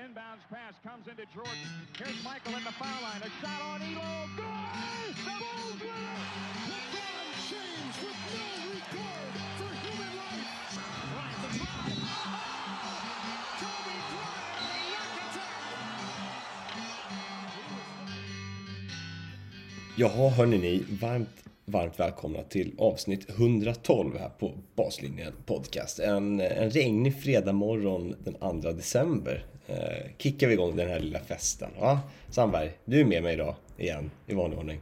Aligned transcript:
inbounds 0.00 0.40
pass 0.48 0.72
comes 0.82 1.06
into 1.08 1.26
Jordan. 1.34 1.52
Here's 1.98 2.16
Michael 2.24 2.56
in 2.56 2.64
the 2.64 2.72
foul 2.72 3.02
line. 3.02 3.20
A 3.20 3.30
shot 3.44 3.60
on 3.60 3.82
Elo. 3.84 4.28
Good! 4.36 5.14
The 5.28 5.34
Bulls 5.36 5.76
win 5.76 5.92
it! 5.92 6.24
LeBron 6.72 7.28
James 7.52 7.96
with 8.00 8.20
no 8.32 8.48
regard 8.72 9.32
for 9.60 9.70
human 9.84 10.09
Jaha, 20.00 20.30
hörni 20.30 20.58
ni, 20.58 20.84
varmt, 21.00 21.28
varmt 21.64 22.00
välkomna 22.00 22.42
till 22.42 22.74
avsnitt 22.78 23.30
112 23.30 24.18
här 24.18 24.28
på 24.38 24.52
Baslinjen 24.74 25.32
Podcast. 25.46 25.98
En, 25.98 26.40
en 26.40 26.70
regnig 26.70 27.22
fredagmorgon 27.22 28.14
den 28.24 28.34
2 28.62 28.72
december 28.72 29.44
eh, 29.66 29.76
kickar 30.18 30.46
vi 30.46 30.52
igång 30.52 30.76
den 30.76 30.88
här 30.88 31.00
lilla 31.00 31.18
festen. 31.18 31.70
Ja, 31.80 32.00
Sandberg, 32.30 32.70
du 32.84 33.00
är 33.00 33.04
med 33.04 33.22
mig 33.22 33.34
idag 33.34 33.54
igen 33.78 34.10
i 34.26 34.34
vanlig 34.34 34.58
ordning. 34.58 34.80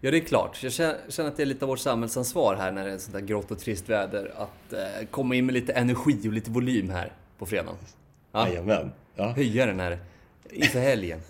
Ja, 0.00 0.10
det 0.10 0.16
är 0.16 0.20
klart. 0.20 0.62
Jag 0.62 0.72
känner 0.72 1.30
att 1.30 1.36
det 1.36 1.42
är 1.42 1.46
lite 1.46 1.64
av 1.64 1.68
vårt 1.68 1.78
samhällsansvar 1.78 2.56
här 2.56 2.72
när 2.72 2.84
det 2.84 2.92
är 2.92 2.98
sånt 2.98 3.14
där 3.14 3.20
grått 3.20 3.50
och 3.50 3.58
trist 3.58 3.88
väder. 3.88 4.32
Att 4.36 4.72
eh, 4.72 5.06
komma 5.10 5.34
in 5.34 5.46
med 5.46 5.52
lite 5.52 5.72
energi 5.72 6.28
och 6.28 6.32
lite 6.32 6.50
volym 6.50 6.90
här 6.90 7.12
på 7.38 7.46
fredagen. 7.46 7.76
Ja, 8.32 8.48
Jajamän. 8.48 8.92
Ja. 9.16 9.28
höja 9.28 9.66
den 9.66 9.80
här 9.80 9.98
inför 10.50 10.80
helgen. 10.80 11.20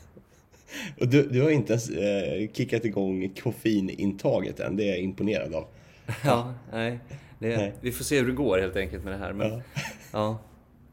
Och 1.01 1.09
du, 1.09 1.29
du 1.29 1.43
har 1.43 1.51
inte 1.51 1.73
ens 1.73 1.91
eh, 1.91 2.49
kickat 2.53 2.85
igång 2.85 3.29
koffeinintaget 3.43 4.61
än, 4.61 4.77
det 4.77 4.85
är 4.85 4.89
jag 4.89 4.99
imponerad 4.99 5.55
av. 5.55 5.67
Ja, 6.25 6.55
nej. 6.73 6.99
Det, 7.39 7.57
Nej. 7.57 7.73
Vi 7.81 7.93
får 7.93 8.05
se 8.05 8.19
hur 8.21 8.27
det 8.27 8.33
går 8.33 8.59
helt 8.59 8.77
enkelt 8.77 9.05
med 9.05 9.13
det 9.13 9.19
här. 9.19 9.33
Men, 9.33 9.51
Ja. 9.51 9.63
ja. 10.13 10.39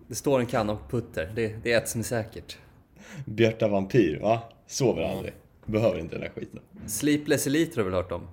Det 0.08 0.16
står 0.16 0.40
en 0.40 0.46
kanna 0.46 0.76
på 0.76 0.82
putter. 0.90 1.32
Det, 1.36 1.56
det 1.64 1.74
är 1.74 1.78
ett 1.78 1.90
som 1.90 2.00
är 2.00 2.04
säkert. 2.06 2.58
Björta 3.26 3.68
Vampyr, 3.68 4.20
va? 4.20 4.42
Sover 4.68 5.04
aldrig. 5.04 5.34
Behöver 5.66 6.00
inte 6.00 6.16
den 6.16 6.22
där 6.22 6.30
skiten. 6.30 6.60
Sleepless 6.88 7.48
Elite 7.48 7.72
har 7.80 7.84
du 7.84 7.90
väl 7.90 7.94
hört 8.04 8.12
om? 8.12 8.28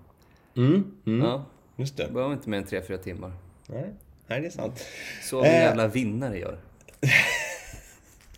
Mm, 0.56 0.84
mm. 1.06 1.26
Ja. 1.26 1.44
Just 1.76 1.96
det. 1.96 2.08
Behöver 2.12 2.32
inte 2.34 2.48
mer 2.48 2.58
än 2.58 2.64
3-4 2.64 2.96
timmar. 2.96 3.32
Nej, 3.68 3.84
nej, 4.26 4.40
det 4.40 4.46
är 4.46 4.50
sant. 4.50 4.84
Så 5.22 5.38
en 5.40 5.44
Eh. 5.46 5.52
jävla 5.52 5.86
vinnare 5.88 6.38
gör. 6.38 6.58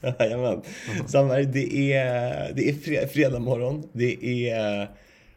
Jajamän. 0.19 0.62
Sandberg, 1.06 1.47
det 1.47 1.92
är, 1.92 2.53
det 2.53 2.69
är 2.69 2.72
fre- 2.72 3.06
fredag 3.06 3.39
morgon. 3.39 3.89
Det 3.92 4.48
är, 4.50 4.89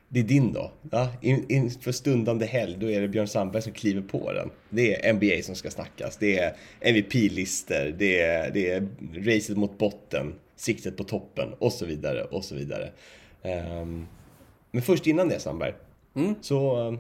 det 0.10 0.20
är 0.20 0.24
din 0.24 0.54
dag. 0.54 0.70
Ja, 0.92 1.10
in, 1.22 1.72
stundande 1.72 2.46
helg, 2.46 2.78
då 2.80 2.90
är 2.90 3.02
det 3.02 3.08
Björn 3.08 3.28
Sandberg 3.28 3.62
som 3.62 3.72
kliver 3.72 4.02
på 4.02 4.34
den. 4.34 4.50
Det 4.70 5.06
är 5.06 5.14
NBA 5.14 5.44
som 5.44 5.56
ska 5.56 5.70
snackas. 5.72 6.18
Det 6.18 6.40
är 6.40 6.56
MVP-lister. 6.82 7.96
Det 8.00 8.22
är, 8.22 8.52
det 8.52 8.72
är 8.72 8.88
racet 9.26 9.58
mot 9.58 9.78
botten, 9.78 10.34
siktet 10.56 10.98
på 10.98 11.04
toppen 11.04 11.54
och 11.60 11.74
så 11.74 11.86
vidare 11.86 12.24
och 12.24 12.46
så 12.46 12.56
vidare. 12.56 12.90
Ehm, 13.44 14.08
men 14.72 14.82
först 14.82 15.08
innan 15.08 15.30
det 15.30 15.40
Sandberg, 15.40 15.74
så 16.42 16.88
eh, 16.88 17.00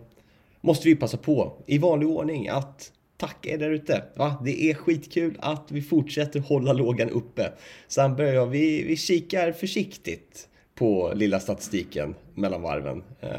måste 0.61 0.88
vi 0.88 0.95
passa 0.95 1.17
på 1.17 1.53
i 1.66 1.77
vanlig 1.77 2.09
ordning 2.09 2.47
att 2.49 2.91
tacka 3.17 3.49
er 3.49 3.58
där 3.58 3.69
ute. 3.69 4.03
Det 4.44 4.69
är 4.69 4.73
skitkul 4.73 5.38
att 5.39 5.71
vi 5.71 5.81
fortsätter 5.81 6.39
hålla 6.39 6.73
lågan 6.73 7.09
uppe. 7.09 7.52
Sandberg 7.88 8.30
och 8.30 8.35
jag, 8.35 8.47
vi, 8.47 8.83
vi 8.83 8.97
kikar 8.97 9.52
försiktigt 9.52 10.49
på 10.75 11.11
lilla 11.16 11.39
statistiken 11.39 12.16
mellan 12.33 12.61
varven. 12.61 13.03
Eh, 13.21 13.30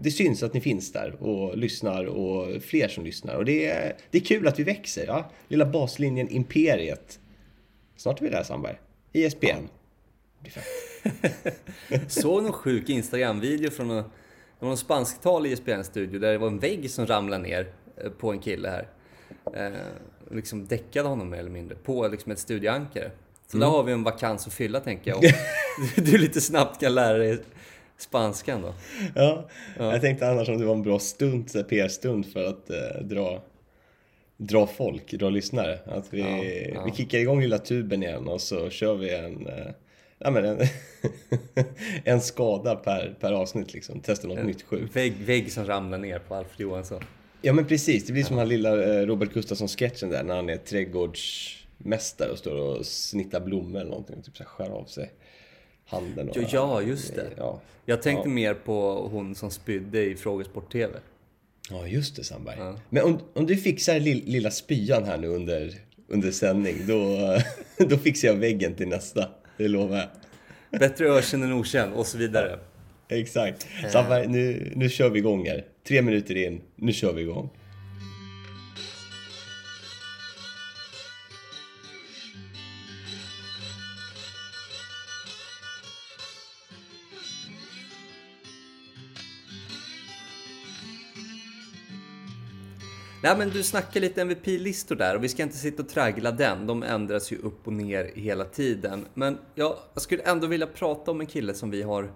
det 0.00 0.10
syns 0.10 0.42
att 0.42 0.54
ni 0.54 0.60
finns 0.60 0.92
där 0.92 1.22
och 1.22 1.56
lyssnar 1.56 2.04
och 2.04 2.62
fler 2.62 2.88
som 2.88 3.04
lyssnar. 3.04 3.34
Och 3.34 3.44
det 3.44 3.66
är, 3.66 3.96
det 4.10 4.18
är 4.18 4.22
kul 4.22 4.48
att 4.48 4.58
vi 4.58 4.62
växer. 4.62 5.06
Ja? 5.06 5.30
Lilla 5.48 5.66
baslinjen 5.66 6.28
Imperiet. 6.28 7.20
Snart 7.96 8.20
är 8.20 8.24
vi 8.24 8.30
där 8.30 8.42
Sandberg. 8.42 8.76
ISBN. 9.12 9.46
Det 9.46 10.40
blir 10.40 10.50
fett. 10.50 10.64
Såg 12.12 12.42
någon 12.42 12.52
sjuk 12.52 12.88
Instagram-video 12.88 13.70
från 13.70 13.88
någon, 13.88 13.96
det 13.96 14.64
var 14.64 14.68
någon 14.68 14.76
spansktal 14.76 15.46
i 15.46 15.50
ISBN-studio 15.50 16.20
där 16.20 16.32
det 16.32 16.38
var 16.38 16.48
en 16.48 16.58
vägg 16.58 16.90
som 16.90 17.06
ramlade 17.06 17.42
ner 17.42 17.72
eh, 17.96 18.10
på 18.10 18.32
en 18.32 18.38
kille 18.38 18.68
här. 18.68 18.88
Eh, 19.54 19.70
liksom 20.30 20.66
däckade 20.66 21.08
honom 21.08 21.30
mer 21.30 21.38
eller 21.38 21.50
mindre 21.50 21.76
på 21.76 22.08
liksom 22.08 22.32
ett 22.32 22.38
studieankare. 22.38 23.10
Så 23.46 23.56
där 23.58 23.66
har 23.66 23.82
vi 23.82 23.92
en 23.92 24.02
vakans 24.02 24.46
att 24.46 24.52
fylla 24.52 24.80
tänker 24.80 25.10
jag. 25.10 25.22
Du 25.96 26.18
lite 26.18 26.40
snabbt 26.40 26.80
kan 26.80 26.94
lära 26.94 27.18
dig 27.18 27.38
spanskan 27.98 28.62
då. 28.62 28.74
Ja, 29.14 29.48
jag 29.78 30.00
tänkte 30.00 30.28
annars 30.28 30.48
om 30.48 30.58
det 30.58 30.64
var 30.64 30.74
en 30.74 30.82
bra 30.82 30.98
stund, 30.98 31.68
PR-stund 31.68 32.26
för 32.32 32.44
att 32.44 32.70
eh, 32.70 33.02
dra, 33.02 33.42
dra 34.36 34.66
folk, 34.66 35.12
dra 35.12 35.30
lyssnare. 35.30 35.78
Att 35.84 36.14
vi, 36.14 36.20
Ja, 36.20 36.44
ja. 36.74 36.84
vi 36.84 36.92
kickar 36.92 37.18
igång 37.18 37.40
lilla 37.40 37.58
tuben 37.58 38.02
igen 38.02 38.28
och 38.28 38.40
så 38.40 38.70
kör 38.70 38.94
vi 38.94 39.14
en, 39.14 39.46
eh, 39.46 39.66
ja, 40.18 40.30
men 40.30 40.44
en, 40.44 40.58
en 42.04 42.20
skada 42.20 42.74
per, 42.74 43.16
per 43.20 43.32
avsnitt 43.32 43.74
liksom. 43.74 44.00
Testar 44.04 44.28
något 44.28 44.44
nytt 44.44 44.62
sjukt. 44.62 44.96
Vägg, 44.96 45.12
vägg 45.12 45.52
som 45.52 45.66
ramlar 45.66 45.98
ner 45.98 46.18
på 46.18 46.34
Alfred 46.34 46.60
Johansson. 46.60 47.02
Ja 47.46 47.52
men 47.52 47.66
precis, 47.66 48.06
det 48.06 48.12
blir 48.12 48.24
som 48.24 48.38
han 48.38 48.48
lilla 48.48 48.84
eh, 49.00 49.06
Robert 49.06 49.32
Gustafsson-sketchen 49.32 50.10
där 50.10 50.22
när 50.22 50.36
han 50.36 50.48
är 50.48 50.56
trädgårdsmästare 50.56 52.30
och 52.30 52.38
står 52.38 52.54
och 52.56 52.86
snittar 52.86 53.40
blommor 53.40 53.80
eller 53.80 53.90
någonting. 53.90 54.22
Typ 54.22 54.36
så 54.36 54.42
här 54.42 54.50
skär 54.50 54.70
av 54.70 54.84
sig 54.84 55.12
handen. 55.86 56.28
Och, 56.28 56.36
Ja, 56.36 56.46
ja, 56.52 56.82
just 56.82 57.14
det. 57.14 57.26
Ja. 57.36 57.60
Jag 57.84 58.02
tänkte 58.02 58.28
Ja. 58.28 58.34
mer 58.34 58.54
på 58.54 59.08
hon 59.12 59.34
som 59.34 59.50
spydde 59.50 60.04
i 60.04 60.16
Frågesport-TV. 60.16 60.92
Ja, 61.70 61.86
just 61.86 62.16
det 62.16 62.24
Sandberg. 62.24 62.56
Ja. 62.58 62.76
Men 62.90 63.04
om, 63.04 63.18
om 63.34 63.46
du 63.46 63.56
fixar 63.56 64.00
lill, 64.00 64.22
lilla 64.26 64.50
spyan 64.50 65.04
här 65.04 65.18
nu 65.18 65.26
under, 65.26 65.74
under 66.08 66.30
sändning, 66.30 66.86
då, 66.86 67.16
då 67.88 67.98
fixar 67.98 68.28
jag 68.28 68.34
väggen 68.34 68.74
till 68.74 68.88
nästa. 68.88 69.28
Det 69.56 69.68
lovar 69.68 69.96
jag. 69.96 70.80
Bättre 70.80 71.08
ökänd 71.08 71.44
än 71.44 71.52
okänd 71.52 71.94
och 71.94 72.06
så 72.06 72.18
vidare. 72.18 72.58
Exakt. 73.08 73.66
Sandberg, 73.92 74.28
nu, 74.28 74.72
nu 74.76 74.88
kör 74.88 75.10
vi 75.10 75.18
igång 75.18 75.46
här. 75.46 75.64
Tre 75.88 76.02
minuter 76.02 76.36
in, 76.36 76.60
nu 76.76 76.92
kör 76.92 77.12
vi 77.12 77.22
igång. 77.22 77.50
Nej 93.22 93.38
men 93.38 93.50
du 93.50 93.62
snackar 93.62 94.00
lite 94.00 94.22
MVP-listor 94.22 94.96
där 94.96 95.16
och 95.16 95.24
vi 95.24 95.28
ska 95.28 95.42
inte 95.42 95.56
sitta 95.56 95.82
och 95.82 95.88
traggla 95.88 96.32
den. 96.32 96.66
De 96.66 96.82
ändras 96.82 97.32
ju 97.32 97.36
upp 97.36 97.66
och 97.66 97.72
ner 97.72 98.10
hela 98.14 98.44
tiden. 98.44 99.06
Men 99.14 99.38
jag, 99.54 99.76
jag 99.94 100.02
skulle 100.02 100.22
ändå 100.22 100.46
vilja 100.46 100.66
prata 100.66 101.10
om 101.10 101.20
en 101.20 101.26
kille 101.26 101.54
som 101.54 101.70
vi 101.70 101.82
har... 101.82 102.12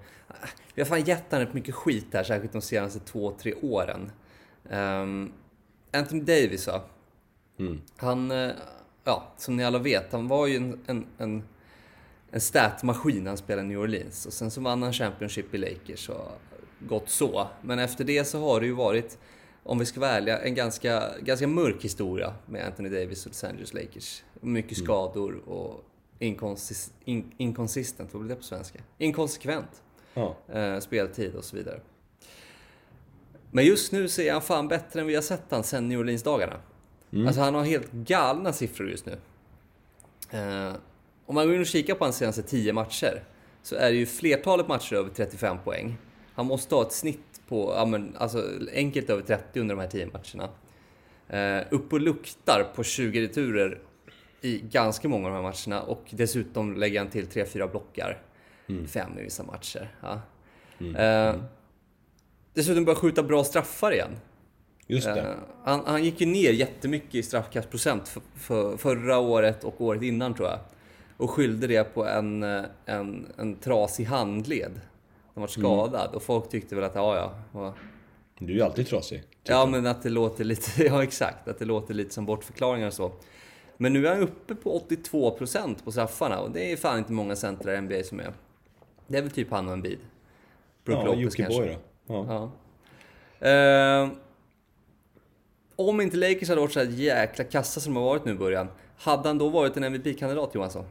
Vi 0.74 0.82
har 0.82 0.86
fan 0.86 1.04
gett 1.04 1.24
han 1.30 1.40
rätt 1.40 1.54
mycket 1.54 1.74
skit 1.74 2.06
här, 2.12 2.24
särskilt 2.24 2.52
de 2.52 2.62
senaste 2.62 3.00
två, 3.00 3.36
tre 3.40 3.54
åren. 3.62 4.12
Ehm, 4.70 5.32
Anthony 5.92 6.20
Davis 6.20 6.66
va? 6.66 6.82
Han, 7.96 8.30
eh, 8.30 8.50
ja, 9.04 9.32
som 9.36 9.56
ni 9.56 9.64
alla 9.64 9.78
vet, 9.78 10.12
han 10.12 10.28
var 10.28 10.46
ju 10.46 10.56
en, 10.56 10.80
en, 10.86 11.06
en, 11.18 11.42
en 12.30 12.40
statmaskin 12.40 13.26
han 13.26 13.36
spelade 13.36 13.66
i 13.66 13.68
New 13.68 13.80
Orleans. 13.80 14.26
Och 14.26 14.32
sen 14.32 14.50
så 14.50 14.60
vann 14.60 14.82
han 14.82 14.92
Championship 14.92 15.54
i 15.54 15.58
Lakers 15.58 16.08
och 16.08 16.40
gott 16.78 17.08
så. 17.08 17.48
Men 17.62 17.78
efter 17.78 18.04
det 18.04 18.24
så 18.24 18.40
har 18.40 18.60
det 18.60 18.66
ju 18.66 18.72
varit, 18.72 19.18
om 19.62 19.78
vi 19.78 19.86
ska 19.86 20.00
vara 20.00 20.10
ärliga, 20.10 20.38
en 20.38 20.54
ganska, 20.54 21.18
ganska 21.22 21.46
mörk 21.46 21.84
historia 21.84 22.34
med 22.46 22.66
Anthony 22.66 22.88
Davis 22.88 23.26
och 23.26 23.30
Los 23.30 23.44
Angeles 23.44 23.74
Lakers. 23.74 24.22
Mycket 24.40 24.78
skador 24.78 25.48
och 25.48 25.84
inconsist, 26.18 26.92
in, 27.04 27.32
inconsistent, 27.36 28.12
vad 28.14 28.22
blir 28.22 28.30
det 28.30 28.36
på 28.36 28.42
svenska? 28.42 28.78
Inkonsekvent 28.98 29.82
Ja. 30.14 30.36
eh, 30.48 30.78
speltid 30.78 31.34
och 31.34 31.44
så 31.44 31.56
vidare. 31.56 31.80
Men 33.50 33.64
just 33.64 33.92
nu 33.92 34.08
så 34.08 34.20
är 34.22 34.32
han 34.32 34.42
fan 34.42 34.68
bättre 34.68 35.00
än 35.00 35.06
vi 35.06 35.14
har 35.14 35.22
sett 35.22 35.42
han 35.48 35.64
sen 35.64 35.88
New 35.88 36.00
Orleans-dagarna. 36.00 36.60
Alltså 37.26 37.40
han 37.40 37.54
har 37.54 37.64
helt 37.64 37.92
galna 37.92 38.52
siffror 38.52 38.90
just 38.90 39.06
nu. 39.06 39.18
Eh, 40.30 40.74
om 41.26 41.34
man 41.34 41.46
går 41.46 41.54
in 41.54 41.60
och 41.60 41.66
kikar 41.66 41.94
på 41.94 42.04
hans 42.04 42.16
senaste 42.16 42.42
10 42.42 42.72
matcher 42.72 43.24
så 43.62 43.74
är 43.76 43.90
det 43.90 43.96
ju 43.96 44.06
flertalet 44.06 44.68
matcher 44.68 44.94
över 44.94 45.10
35 45.10 45.56
poäng. 45.64 45.98
Han 46.34 46.46
måste 46.46 46.74
ha 46.74 46.82
ett 46.82 46.92
snitt 46.92 47.29
på, 47.50 47.74
ja 47.76 47.86
men 47.86 48.16
alltså 48.16 48.44
enkelt 48.74 49.10
över 49.10 49.22
30 49.22 49.60
under 49.60 49.74
de 49.74 49.80
här 49.80 49.88
10 49.88 50.06
matcherna. 50.06 50.50
Eh, 51.28 51.66
upp 51.70 51.92
och 51.92 52.00
luktar 52.00 52.72
på 52.74 52.82
20 52.82 53.22
returer 53.22 53.78
i 54.40 54.58
ganska 54.58 55.08
många 55.08 55.28
av 55.28 55.34
de 55.34 55.44
här 55.44 55.52
matcherna 55.52 55.82
och 55.82 56.04
dessutom 56.10 56.76
lägger 56.76 56.98
han 56.98 57.10
till 57.10 57.26
3-4 57.26 57.70
blockar. 57.70 58.22
Fem 58.86 59.18
i 59.18 59.22
vissa 59.22 59.42
matcher. 59.42 59.94
Ja. 60.00 60.20
Eh, 60.98 61.34
dessutom 62.54 62.84
börjar 62.84 62.96
skjuta 62.96 63.22
bra 63.22 63.44
straffar 63.44 63.92
igen. 63.92 64.16
Just 64.86 65.06
det. 65.06 65.20
Eh, 65.20 65.34
han, 65.64 65.82
han 65.86 66.04
gick 66.04 66.20
ju 66.20 66.26
ner 66.26 66.52
jättemycket 66.52 67.14
i 67.14 67.22
straffkastprocent 67.22 68.08
för, 68.08 68.22
för, 68.34 68.76
förra 68.76 69.18
året 69.18 69.64
och 69.64 69.80
året 69.80 70.02
innan 70.02 70.34
tror 70.34 70.48
jag. 70.48 70.58
Och 71.16 71.30
skyllde 71.30 71.66
det 71.66 71.94
på 71.94 72.06
en, 72.06 72.42
eh, 72.42 72.62
en, 72.86 73.26
en 73.38 73.56
trasig 73.56 74.04
handled. 74.04 74.80
Han 75.40 75.62
var 75.72 75.88
skadad 75.88 76.14
och 76.14 76.22
folk 76.22 76.48
tyckte 76.48 76.74
väl 76.74 76.84
att 76.84 76.94
ja, 76.94 77.16
ja. 77.16 77.34
vad- 77.52 77.72
Du 78.38 78.52
är 78.52 78.56
ju 78.56 78.62
alltid 78.62 78.86
trasig. 78.86 79.22
Ja, 79.42 79.66
men 79.66 79.86
att 79.86 80.02
det 80.02 80.08
låter 80.08 80.44
lite, 80.44 80.84
ja 80.84 81.02
exakt, 81.02 81.48
att 81.48 81.58
det 81.58 81.64
låter 81.64 81.94
lite 81.94 82.14
som 82.14 82.26
bortförklaringar 82.26 82.86
och 82.86 82.92
så. 82.94 83.12
Men 83.76 83.92
nu 83.92 84.06
är 84.06 84.10
han 84.14 84.22
uppe 84.22 84.54
på 84.54 84.78
82% 84.88 85.84
på 85.84 85.92
straffarna 85.92 86.40
och 86.40 86.50
det 86.50 86.72
är 86.72 86.76
fan 86.76 86.98
inte 86.98 87.12
många 87.12 87.36
centrar 87.36 87.74
i 87.74 87.80
NBA 87.80 88.02
som 88.04 88.20
är. 88.20 88.32
Det 89.06 89.18
är 89.18 89.22
väl 89.22 89.30
typ 89.30 89.50
han 89.50 89.66
och 89.66 89.72
en 89.72 89.82
bid. 89.82 89.98
Brook 90.84 90.98
ja, 91.06 91.14
Jockiboi 91.14 91.68
då. 91.68 92.14
Ja. 92.14 92.50
ja. 93.40 93.48
Eh, 93.48 94.08
om 95.76 96.00
inte 96.00 96.16
Lakers 96.16 96.48
hade 96.48 96.60
varit 96.60 96.72
så 96.72 96.82
jäkla 96.82 97.44
kassa 97.44 97.80
som 97.80 97.94
de 97.94 98.00
har 98.00 98.06
varit 98.06 98.24
nu 98.24 98.32
i 98.32 98.34
början, 98.34 98.68
hade 98.96 99.28
han 99.28 99.38
då 99.38 99.48
varit 99.48 99.76
en 99.76 99.84
MVP-kandidat 99.84 100.54
Johansson? 100.54 100.84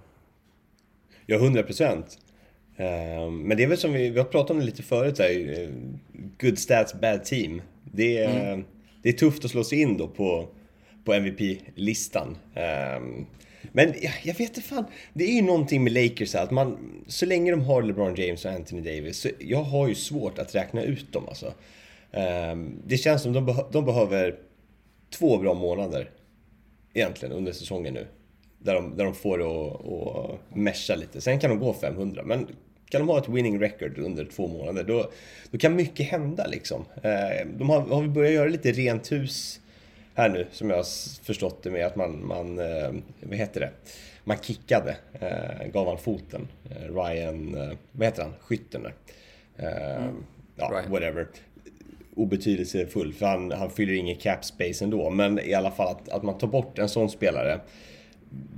Ja, 1.26 1.38
100 1.38 1.64
procent. 1.64 2.18
Ehm, 2.80 3.42
men 3.42 3.58
det 3.58 3.64
är 3.64 3.68
väl 3.68 3.78
som 3.78 3.94
vi, 3.94 4.10
vi 4.10 4.18
har 4.18 4.26
pratat 4.26 4.52
om 4.52 4.60
det 4.60 4.66
lite 4.66 4.84
förut, 4.84 5.20
här, 5.20 5.62
eh, 5.62 5.70
good 6.42 6.60
stats, 6.60 6.94
bad 6.94 7.26
team. 7.26 7.62
Det 7.84 8.18
är, 8.18 8.54
mm. 8.54 8.66
det 9.02 9.10
är 9.10 9.14
tufft 9.14 9.46
att 9.46 9.52
slå 9.52 9.64
sig 9.64 9.82
in 9.82 9.98
då 9.98 10.08
på, 10.08 10.48
på 11.06 11.14
MVP-listan. 11.14 12.38
Ehm, 12.56 13.26
men 13.72 13.94
jag, 14.24 14.34
vet 14.34 14.40
inte 14.40 14.62
fan, 14.62 14.86
det 15.14 15.24
är 15.24 15.34
ju 15.34 15.42
någonting 15.42 15.84
med 15.84 15.94
Lakers 15.94 16.36
att 16.36 16.52
man, 16.52 16.78
så 17.08 17.26
länge 17.26 17.52
de 17.52 17.62
har 17.62 17.82
LeBron 17.82 18.16
James 18.16 18.46
och 18.46 18.52
Anthony 18.52 18.82
Davis, 18.82 19.18
så 19.18 19.30
jag 19.40 19.64
har 19.64 19.88
ju 19.88 19.96
svårt 19.96 20.40
att 20.40 20.56
räkna 20.56 20.84
ut 20.84 21.14
dem 21.14 21.24
alltså. 21.28 21.54
Ehm, 22.12 22.82
det 22.88 22.98
känns 22.98 23.22
som 23.22 23.34
de, 23.34 23.64
de 23.72 23.86
behöver 23.86 24.36
två 25.10 25.38
bra 25.38 25.54
månader 25.54 26.10
egentligen 26.94 27.36
under 27.36 27.52
säsongen 27.52 27.94
nu. 27.94 28.08
Där 28.60 28.76
de, 28.76 28.98
där 28.98 29.06
de 29.06 29.14
får 29.14 29.38
det 29.38 29.46
att, 29.46 30.32
att 30.32 30.56
mesha 30.56 30.96
lite. 30.96 31.22
Sen 31.22 31.40
kan 31.40 31.50
de 31.50 31.60
gå 31.60 31.74
500, 31.74 32.24
men 32.26 32.48
kan 32.90 33.02
de 33.02 33.10
ha 33.10 33.18
ett 33.18 33.30
winning 33.30 33.60
record 33.60 33.98
under 33.98 34.26
två 34.26 34.48
månader, 34.48 34.84
då, 34.84 35.12
då 35.52 35.58
kan 35.58 35.76
mycket 35.76 36.08
hända 36.08 36.48
liksom. 36.48 36.86
Eh, 37.04 37.48
de 37.58 37.70
har, 37.70 37.82
har 37.82 38.08
börjat 38.08 38.34
göra 38.34 38.50
lite 38.50 38.72
rent 38.72 39.12
hus 39.12 39.60
här 40.16 40.30
nu, 40.30 40.48
som 40.52 40.70
jag 40.70 40.78
har 40.78 41.24
förstått 41.24 41.64
det 41.64 41.72
med 41.72 41.86
att 41.86 41.96
man, 41.96 42.28
man 42.28 42.60
eh, 42.60 42.92
vad 43.22 43.38
heter 43.38 43.60
det? 43.60 43.72
Man 44.24 44.38
kickade, 44.42 44.98
eh, 45.20 45.68
gav 45.74 45.88
han 45.88 45.98
foten. 45.98 46.48
Ryan, 46.90 47.58
vad 47.92 48.08
heter 48.08 48.24
han, 48.24 48.34
skytten 48.40 48.84
där. 48.84 48.94
Mm. 49.58 50.24
Ja, 50.56 50.70
Ryan. 50.72 50.92
whatever 50.92 51.28
obetydelsefull 52.20 53.14
för 53.14 53.26
han, 53.26 53.52
han 53.52 53.70
fyller 53.70 53.94
ingen 53.94 54.16
cap 54.16 54.46
space 54.46 54.84
ändå. 54.84 55.10
Men 55.10 55.40
i 55.40 55.54
alla 55.54 55.72
fall 55.72 55.88
att, 55.88 56.10
att 56.10 56.24
man 56.24 56.38
tar 56.38 56.48
bort 56.48 56.80
en 56.80 56.90
sån 56.90 57.10
spelare. 57.10 57.60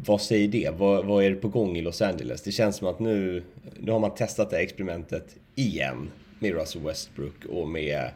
Vad 0.06 0.21
säger 0.21 0.47
det? 0.47 0.69
Vad, 0.77 1.06
vad 1.06 1.23
är 1.23 1.29
det 1.29 1.35
på 1.35 1.47
gång 1.47 1.77
i 1.77 1.81
Los 1.81 2.01
Angeles? 2.01 2.41
Det 2.41 2.51
känns 2.51 2.75
som 2.75 2.88
att 2.88 3.00
nu, 3.00 3.44
nu 3.79 3.91
har 3.91 4.00
man 4.00 4.15
testat 4.15 4.50
det 4.50 4.56
här 4.56 4.63
experimentet 4.63 5.35
igen 5.56 6.12
med 6.39 6.53
Russell 6.53 6.81
Westbrook 6.81 7.45
och 7.50 7.68
med 7.68 8.09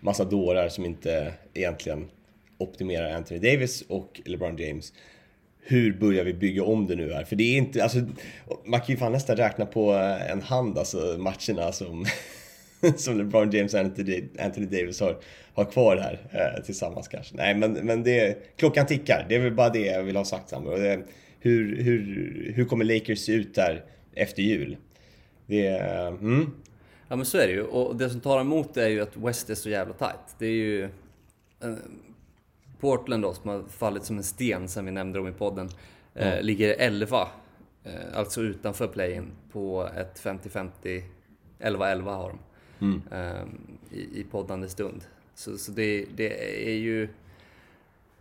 massa 0.00 0.24
dårar 0.24 0.68
som 0.68 0.84
inte 0.84 1.32
egentligen 1.54 2.08
optimerar 2.58 3.14
Anthony 3.14 3.40
Davis 3.40 3.84
och 3.88 4.20
LeBron 4.24 4.56
James. 4.56 4.92
Hur 5.60 5.92
börjar 5.92 6.24
vi 6.24 6.34
bygga 6.34 6.64
om 6.64 6.86
det 6.86 6.96
nu 6.96 7.12
här? 7.12 7.24
För 7.24 7.36
det 7.36 7.44
är 7.44 7.58
inte, 7.58 7.82
alltså, 7.82 7.98
man 8.64 8.80
kan 8.80 8.88
ju 8.88 8.96
fan 8.96 9.12
nästan 9.12 9.36
räkna 9.36 9.66
på 9.66 9.92
en 10.30 10.42
hand 10.42 10.78
alltså 10.78 11.16
matcherna 11.18 11.72
som 11.72 12.06
som 12.96 13.18
LeBron 13.18 13.50
James 13.50 13.74
och 13.74 13.80
Anthony, 13.80 14.66
Davis 14.66 15.00
har, 15.00 15.16
har 15.54 15.64
kvar 15.64 15.96
här 15.96 16.18
eh, 16.30 16.64
tillsammans 16.64 17.08
kanske. 17.08 17.36
Nej, 17.36 17.54
men, 17.54 17.72
men 17.72 18.02
det, 18.02 18.38
klockan 18.56 18.86
tickar. 18.86 19.26
Det 19.28 19.34
är 19.34 19.40
väl 19.40 19.54
bara 19.54 19.68
det 19.68 19.86
jag 19.86 20.02
vill 20.02 20.16
ha 20.16 20.24
sagt. 20.24 20.50
Det, 20.50 21.02
hur, 21.40 21.82
hur, 21.82 22.52
hur 22.56 22.64
kommer 22.64 22.84
Lakers 22.84 23.18
se 23.18 23.32
ut 23.32 23.54
där 23.54 23.84
efter 24.14 24.42
jul? 24.42 24.76
Det, 25.46 25.68
mm. 25.68 26.50
Ja 27.08 27.16
men 27.16 27.26
så 27.26 27.38
är 27.38 27.46
det 27.46 27.52
ju. 27.52 27.62
Och 27.62 27.96
det 27.96 28.10
som 28.10 28.20
tar 28.20 28.40
emot 28.40 28.76
är 28.76 28.88
ju 28.88 29.00
att 29.00 29.16
West 29.16 29.50
är 29.50 29.54
så 29.54 29.70
jävla 29.70 29.94
tight. 29.94 30.36
Det 30.38 30.46
är 30.46 30.50
ju... 30.50 30.84
Eh, 31.62 31.74
Portland 32.80 33.22
då, 33.22 33.34
som 33.34 33.50
har 33.50 33.62
fallit 33.68 34.04
som 34.04 34.16
en 34.16 34.24
sten 34.24 34.68
sen 34.68 34.84
vi 34.84 34.90
nämnde 34.90 35.18
dem 35.18 35.28
i 35.28 35.32
podden, 35.32 35.70
mm. 36.14 36.28
eh, 36.28 36.42
ligger 36.42 36.76
11. 36.78 37.28
Eh, 37.84 37.92
alltså 38.14 38.40
utanför 38.40 38.88
play-in 38.88 39.30
på 39.52 39.88
ett 39.96 40.20
50-50. 40.22 41.02
11-11 41.60 42.02
har 42.02 42.28
de 42.28 42.38
mm. 42.82 43.02
um, 43.10 43.78
i, 43.90 44.20
i 44.20 44.24
poddande 44.30 44.68
stund. 44.68 45.04
Så, 45.34 45.58
så 45.58 45.72
det, 45.72 46.06
det, 46.16 46.66
är 46.68 46.76
ju... 46.76 47.08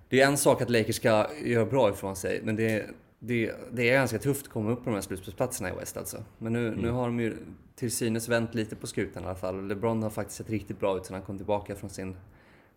Det 0.09 0.21
är 0.21 0.27
en 0.27 0.37
sak 0.37 0.61
att 0.61 0.69
Lakers 0.69 0.95
ska 0.95 1.27
göra 1.43 1.65
bra 1.65 1.89
ifrån 1.89 2.15
sig, 2.15 2.41
men 2.43 2.55
det, 2.55 2.85
det, 3.19 3.51
det 3.71 3.89
är 3.89 3.93
ganska 3.93 4.19
tufft 4.19 4.45
att 4.45 4.51
komma 4.51 4.71
upp 4.71 4.83
på 4.83 4.89
de 4.89 4.93
här 4.93 5.01
slutspelsplatserna 5.01 5.69
i 5.69 5.73
West 5.79 5.97
alltså. 5.97 6.23
Men 6.37 6.53
nu, 6.53 6.67
mm. 6.67 6.79
nu 6.79 6.89
har 6.89 7.05
de 7.05 7.19
ju 7.19 7.37
till 7.75 7.91
synes 7.91 8.29
vänt 8.29 8.55
lite 8.55 8.75
på 8.75 8.87
skutan 8.87 9.23
i 9.23 9.25
alla 9.25 9.35
fall. 9.35 9.67
LeBron 9.67 10.03
har 10.03 10.09
faktiskt 10.09 10.37
sett 10.37 10.49
riktigt 10.49 10.79
bra 10.79 10.97
ut 10.97 11.05
sen 11.05 11.13
han 11.13 11.23
kom 11.23 11.37
tillbaka 11.37 11.75
från 11.75 11.89
sin, 11.89 12.15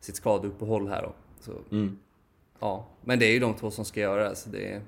sitt 0.00 0.16
skadeuppehåll 0.16 0.88
här 0.88 1.02
då. 1.02 1.12
Så, 1.40 1.52
mm. 1.70 1.98
Ja, 2.60 2.86
men 3.04 3.18
det 3.18 3.26
är 3.26 3.32
ju 3.32 3.38
de 3.38 3.54
två 3.54 3.70
som 3.70 3.84
ska 3.84 4.00
göra 4.00 4.28
det. 4.28 4.36
Så 4.36 4.50
det 4.50 4.80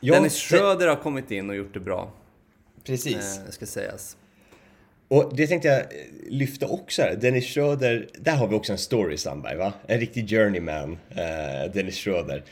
ja, 0.00 0.14
Dennis 0.14 0.36
Schröder 0.36 0.88
har 0.88 0.96
kommit 0.96 1.30
in 1.30 1.50
och 1.50 1.56
gjort 1.56 1.74
det 1.74 1.80
bra. 1.80 2.12
Precis. 2.84 3.38
Eh, 3.38 3.50
ska 3.50 3.66
sägas. 3.66 4.16
Och 5.12 5.36
det 5.36 5.46
tänkte 5.46 5.68
jag 5.68 5.78
eh, 5.78 5.86
lyfta 6.28 6.66
också 6.66 7.02
här. 7.02 7.16
Dennis 7.16 7.46
Schröder, 7.46 8.08
där 8.14 8.36
har 8.36 8.48
vi 8.48 8.54
också 8.54 8.72
en 8.72 8.78
story 8.78 9.16
Sandberg 9.16 9.56
va? 9.56 9.72
En 9.86 10.00
riktig 10.00 10.30
journeyman, 10.30 10.98
eh, 11.10 11.72
Dennis 11.72 11.98
Schröder. 11.98 12.42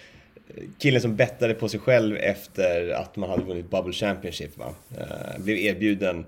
Killen 0.79 1.01
som 1.01 1.17
bettade 1.17 1.55
på 1.55 1.69
sig 1.69 1.81
själv 1.81 2.17
efter 2.17 2.91
att 2.91 3.17
man 3.17 3.31
hade 3.31 3.43
vunnit 3.43 3.71
Bubble 3.71 3.93
Championship 3.93 4.59
va? 4.59 4.75
Eh, 4.99 5.43
blev 5.43 5.57
erbjuden, 5.57 6.27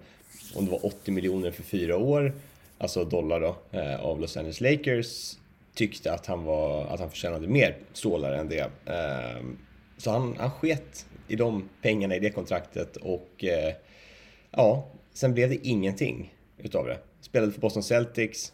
om 0.54 0.64
det 0.64 0.70
var 0.70 0.86
80 0.86 1.10
miljoner 1.10 1.50
för 1.50 1.62
fyra 1.62 1.96
år, 1.96 2.32
alltså 2.78 3.04
dollar 3.04 3.40
då, 3.40 3.56
eh, 3.78 4.00
av 4.00 4.20
Los 4.20 4.36
Angeles 4.36 4.60
Lakers. 4.60 5.36
Tyckte 5.74 6.12
att 6.12 6.26
han, 6.26 6.44
var, 6.44 6.86
att 6.86 7.00
han 7.00 7.10
förtjänade 7.10 7.48
mer 7.48 7.76
stålar 7.92 8.32
än 8.32 8.48
det. 8.48 8.70
Eh, 8.86 9.42
så 9.96 10.10
han, 10.10 10.36
han 10.38 10.50
sket 10.50 11.06
i 11.28 11.36
de 11.36 11.68
pengarna 11.82 12.16
i 12.16 12.18
det 12.18 12.30
kontraktet 12.30 12.96
och 12.96 13.44
eh, 13.44 13.74
ja, 14.50 14.88
Sen 15.12 15.34
blev 15.34 15.48
det 15.48 15.66
ingenting 15.66 16.34
utav 16.58 16.86
det. 16.86 16.98
Spelade 17.20 17.52
för 17.52 17.60
Boston 17.60 17.82
Celtics, 17.82 18.52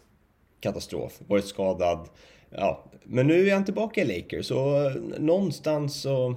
katastrof, 0.59 1.19
varit 1.27 1.45
skadad. 1.45 2.09
Ja, 2.49 2.85
men 3.03 3.27
nu 3.27 3.49
är 3.49 3.53
han 3.53 3.65
tillbaka 3.65 4.01
i 4.01 4.17
Lakers 4.17 4.51
och 4.51 5.01
någonstans 5.21 6.01
så 6.01 6.35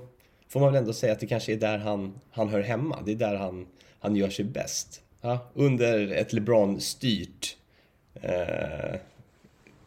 får 0.48 0.60
man 0.60 0.72
väl 0.72 0.78
ändå 0.80 0.92
säga 0.92 1.12
att 1.12 1.20
det 1.20 1.26
kanske 1.26 1.52
är 1.52 1.56
där 1.56 1.78
han, 1.78 2.20
han 2.30 2.48
hör 2.48 2.60
hemma. 2.60 2.98
Det 3.06 3.12
är 3.12 3.16
där 3.16 3.34
han, 3.34 3.66
han 3.98 4.16
gör 4.16 4.30
sig 4.30 4.44
bäst. 4.44 5.02
Ja, 5.20 5.38
under 5.54 6.12
ett 6.12 6.32
LeBron-styrt 6.32 7.56
eh, 8.14 8.96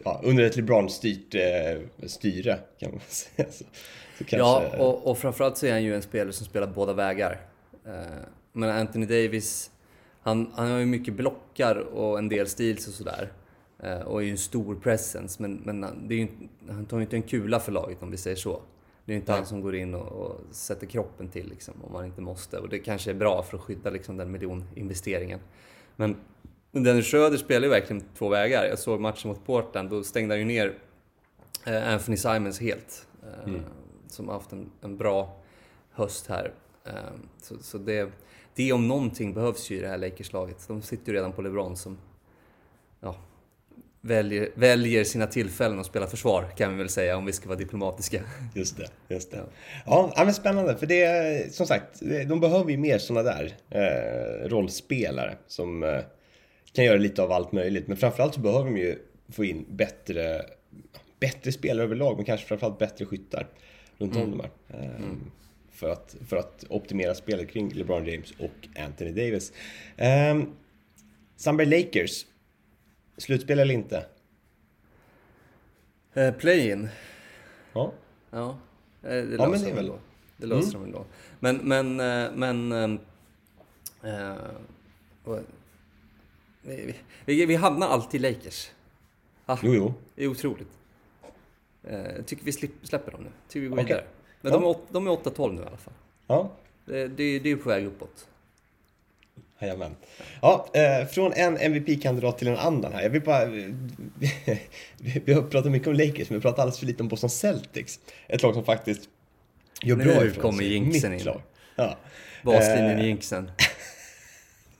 ja, 0.05 0.21
under 0.23 0.43
ett 0.43 0.55
LeBron-styrt 0.55 1.35
eh, 1.35 2.07
styre 2.07 2.59
kan 2.79 2.91
man 2.91 2.99
säga. 3.07 3.47
Så, 3.51 3.63
så 4.17 4.23
kanske... 4.23 4.37
Ja, 4.37 4.77
och, 4.77 5.07
och 5.07 5.17
framförallt 5.17 5.57
så 5.57 5.65
är 5.65 5.71
han 5.71 5.83
ju 5.83 5.95
en 5.95 6.01
spelare 6.01 6.33
som 6.33 6.45
spelar 6.45 6.67
båda 6.67 6.93
vägar. 6.93 7.41
Eh, 7.85 7.91
men 8.53 8.69
Anthony 8.69 9.05
Davis 9.05 9.71
han, 10.25 10.51
han 10.55 10.71
har 10.71 10.79
ju 10.79 10.85
mycket 10.85 11.13
blockar 11.13 11.75
och 11.75 12.17
en 12.17 12.29
del 12.29 12.47
stils 12.47 12.87
och 12.87 12.93
sådär. 12.93 13.31
Eh, 13.79 13.99
och 13.99 14.21
är 14.21 14.25
ju 14.25 14.31
en 14.31 14.37
stor 14.37 14.75
presence, 14.75 15.41
men, 15.41 15.61
men 15.63 15.83
är 15.83 16.15
ju, 16.15 16.27
han 16.69 16.85
tar 16.85 16.97
ju 16.97 17.03
inte 17.03 17.15
en 17.15 17.23
kula 17.23 17.59
för 17.59 17.71
laget 17.71 18.03
om 18.03 18.11
vi 18.11 18.17
säger 18.17 18.35
så. 18.35 18.61
Det 19.05 19.11
är 19.11 19.13
ju 19.13 19.19
inte 19.19 19.31
Nej. 19.31 19.39
han 19.39 19.47
som 19.47 19.61
går 19.61 19.75
in 19.75 19.93
och, 19.93 20.07
och, 20.07 20.41
sätter 20.51 20.87
kroppen 20.87 21.29
till 21.29 21.49
liksom, 21.49 21.73
om 21.83 21.93
man 21.93 22.05
inte 22.05 22.21
måste. 22.21 22.59
Och 22.59 22.69
det 22.69 22.79
kanske 22.79 23.09
är 23.09 23.15
bra 23.15 23.43
för 23.43 23.57
att 23.57 23.63
skydda 23.63 23.89
liksom, 23.89 24.17
den 24.17 24.31
miljoninvesteringen. 24.31 25.39
Men 25.95 26.15
Dennis 26.71 27.05
Schröder 27.05 27.37
spelar 27.37 27.63
ju 27.63 27.69
verkligen 27.69 28.03
två 28.17 28.29
vägar. 28.29 28.65
Jag 28.65 28.79
såg 28.79 28.99
matchen 28.99 29.29
mot 29.29 29.45
Portland, 29.45 29.89
då 29.89 30.03
stängde 30.03 30.33
han 30.33 30.39
ju 30.39 30.45
ner 30.45 30.73
eh, 31.65 31.93
Anthony 31.93 32.17
Simons 32.17 32.59
helt. 32.59 33.07
Eh, 33.23 33.49
mm. 33.49 33.61
Som 34.07 34.27
har 34.27 34.35
haft 34.35 34.51
en, 34.51 34.71
en, 34.81 34.97
bra 34.97 35.37
höst 35.91 36.27
här. 36.27 36.53
Så, 37.41 37.57
så 37.57 37.77
det, 37.77 38.11
det 38.55 38.73
om 38.73 38.87
någonting 38.87 39.33
behövs 39.33 39.69
ju 39.69 39.77
i 39.77 39.81
det 39.81 39.87
här 39.87 39.97
Lakers-laget. 39.97 40.67
De 40.67 40.81
sitter 40.81 41.11
ju 41.11 41.17
redan 41.17 41.31
på 41.31 41.41
LeBron 41.41 41.77
som 41.77 41.97
ja, 42.99 43.15
väljer, 44.01 44.49
väljer 44.55 45.03
sina 45.03 45.27
tillfällen 45.27 45.79
att 45.79 45.85
spela 45.85 46.07
försvar, 46.07 46.45
kan 46.57 46.71
vi 46.71 46.77
väl 46.77 46.89
säga, 46.89 47.17
om 47.17 47.25
vi 47.25 47.33
ska 47.33 47.47
vara 47.47 47.57
diplomatiska. 47.57 48.21
Just 48.55 48.77
det, 48.77 48.87
just 49.07 49.31
det. 49.31 49.43
Ja, 49.85 50.13
ja 50.15 50.25
men 50.25 50.33
spännande, 50.33 50.77
för 50.77 50.85
det 50.85 51.53
som 51.53 51.65
sagt, 51.65 52.01
de 52.27 52.39
behöver 52.39 52.71
ju 52.71 52.77
mer 52.77 52.97
sådana 52.97 53.31
där 53.31 53.55
eh, 53.69 54.49
rollspelare 54.49 55.37
som 55.47 55.83
eh, 55.83 55.99
kan 56.73 56.85
göra 56.85 56.97
lite 56.97 57.23
av 57.23 57.31
allt 57.31 57.51
möjligt. 57.51 57.87
Men 57.87 57.97
framförallt 57.97 58.33
så 58.33 58.39
behöver 58.39 58.65
de 58.65 58.77
ju 58.77 58.97
få 59.31 59.45
in 59.45 59.65
bättre, 59.69 60.45
bättre 61.19 61.51
spelare 61.51 61.85
överlag, 61.85 62.15
men 62.15 62.25
kanske 62.25 62.47
framförallt 62.47 62.79
bättre 62.79 63.05
skyttar 63.05 63.47
runt 63.97 64.15
om 64.15 64.21
mm. 64.21 64.37
de 64.37 64.39
här. 64.39 64.79
Eh, 64.79 64.95
mm 64.95 65.31
för 65.75 65.89
att, 65.89 66.15
för 66.27 66.37
att 66.37 66.65
optimera 66.69 67.15
spelet 67.15 67.49
kring 67.49 67.73
LeBron 67.73 68.05
James 68.05 68.31
och 68.31 68.67
Anthony 68.79 69.11
Davis. 69.11 69.53
Ehm, 69.97 70.55
Sunbury 71.35 71.83
Lakers, 71.83 72.25
slutspel 73.17 73.59
eller 73.59 73.73
inte? 73.73 74.05
Uh, 76.17 76.31
Play-in. 76.31 76.89
Ja. 77.73 77.93
Ja, 78.29 78.57
eh, 79.03 79.09
det 79.09 79.23
löser 79.23 79.37
ja, 79.37 79.49
men 79.49 79.61
det 79.61 79.67
de 79.67 79.73
väl 79.73 79.87
då. 79.87 79.99
Det 80.37 80.45
löser 80.45 80.77
mm. 80.77 80.91
de 80.91 80.97
då. 80.97 81.05
Men, 81.39 81.57
men, 81.57 81.99
eh, 81.99 82.31
men... 82.35 82.71
Uh, 82.71 82.99
vi, 86.61 86.95
vi, 87.25 87.45
vi 87.45 87.55
hamnar 87.55 87.87
alltid 87.87 88.25
i 88.25 88.33
Lakers. 88.33 88.71
Ah, 89.45 89.57
jo, 89.63 89.73
jo. 89.73 89.93
Det 90.15 90.23
är 90.23 90.27
otroligt. 90.27 90.67
Jag 91.81 92.25
tycker 92.25 92.45
vi 92.45 92.51
släpper 92.51 93.11
dem 93.11 93.23
nu. 93.23 93.29
Tycker 93.47 93.61
vi 93.61 93.67
går 93.67 93.75
okay. 93.75 93.85
vidare. 93.85 94.05
Men 94.51 94.53
Ja. 94.53 94.59
de 94.59 94.69
är 94.69 94.75
de 94.93 95.07
är 95.07 95.11
8-12 95.11 95.53
nu 95.53 95.61
i 95.61 95.65
alla 95.65 95.77
fall. 95.77 95.93
Ja, 96.27 96.51
Det, 96.85 97.07
det, 97.07 97.39
det 97.39 97.51
är 97.51 97.55
på 97.55 97.69
väg 97.69 97.85
uppåt. 97.85 98.27
Jajamän. 99.59 99.95
Ja, 100.41 100.67
eh, 100.73 101.07
från 101.07 101.33
en 101.33 101.57
MVP-kandidat 101.57 102.37
till 102.37 102.47
en 102.47 102.57
annan 102.57 102.93
här. 102.93 103.01
Jag 103.03 103.09
vill 103.09 103.21
bara... 103.21 103.45
Vi, 103.45 103.73
vi 105.25 105.33
har 105.33 105.41
pratat 105.41 105.71
mycket 105.71 105.87
om 105.87 105.93
Lakers, 105.93 106.29
men 106.29 106.39
vi 106.39 106.41
pratar 106.41 106.61
alldeles 106.63 106.79
för 106.79 106.85
lite 106.85 107.03
om 107.03 107.09
Boston 107.09 107.29
Celtics. 107.29 107.99
Ett 108.27 108.43
lag 108.43 108.53
som 108.53 108.63
faktiskt 108.65 109.09
gör 109.83 109.95
Nu 109.95 110.03
bra 110.03 110.25
ifrån 110.25 110.41
kommer 110.41 110.57
sig. 110.57 110.73
jinxen 110.73 111.11
Mitt 111.11 111.19
in. 111.21 111.25
lag. 111.25 111.41
Ja. 111.75 111.97
Baslinjen 112.43 112.97
Eh, 112.99 113.03
i 113.03 113.07
jinxen. 113.07 113.51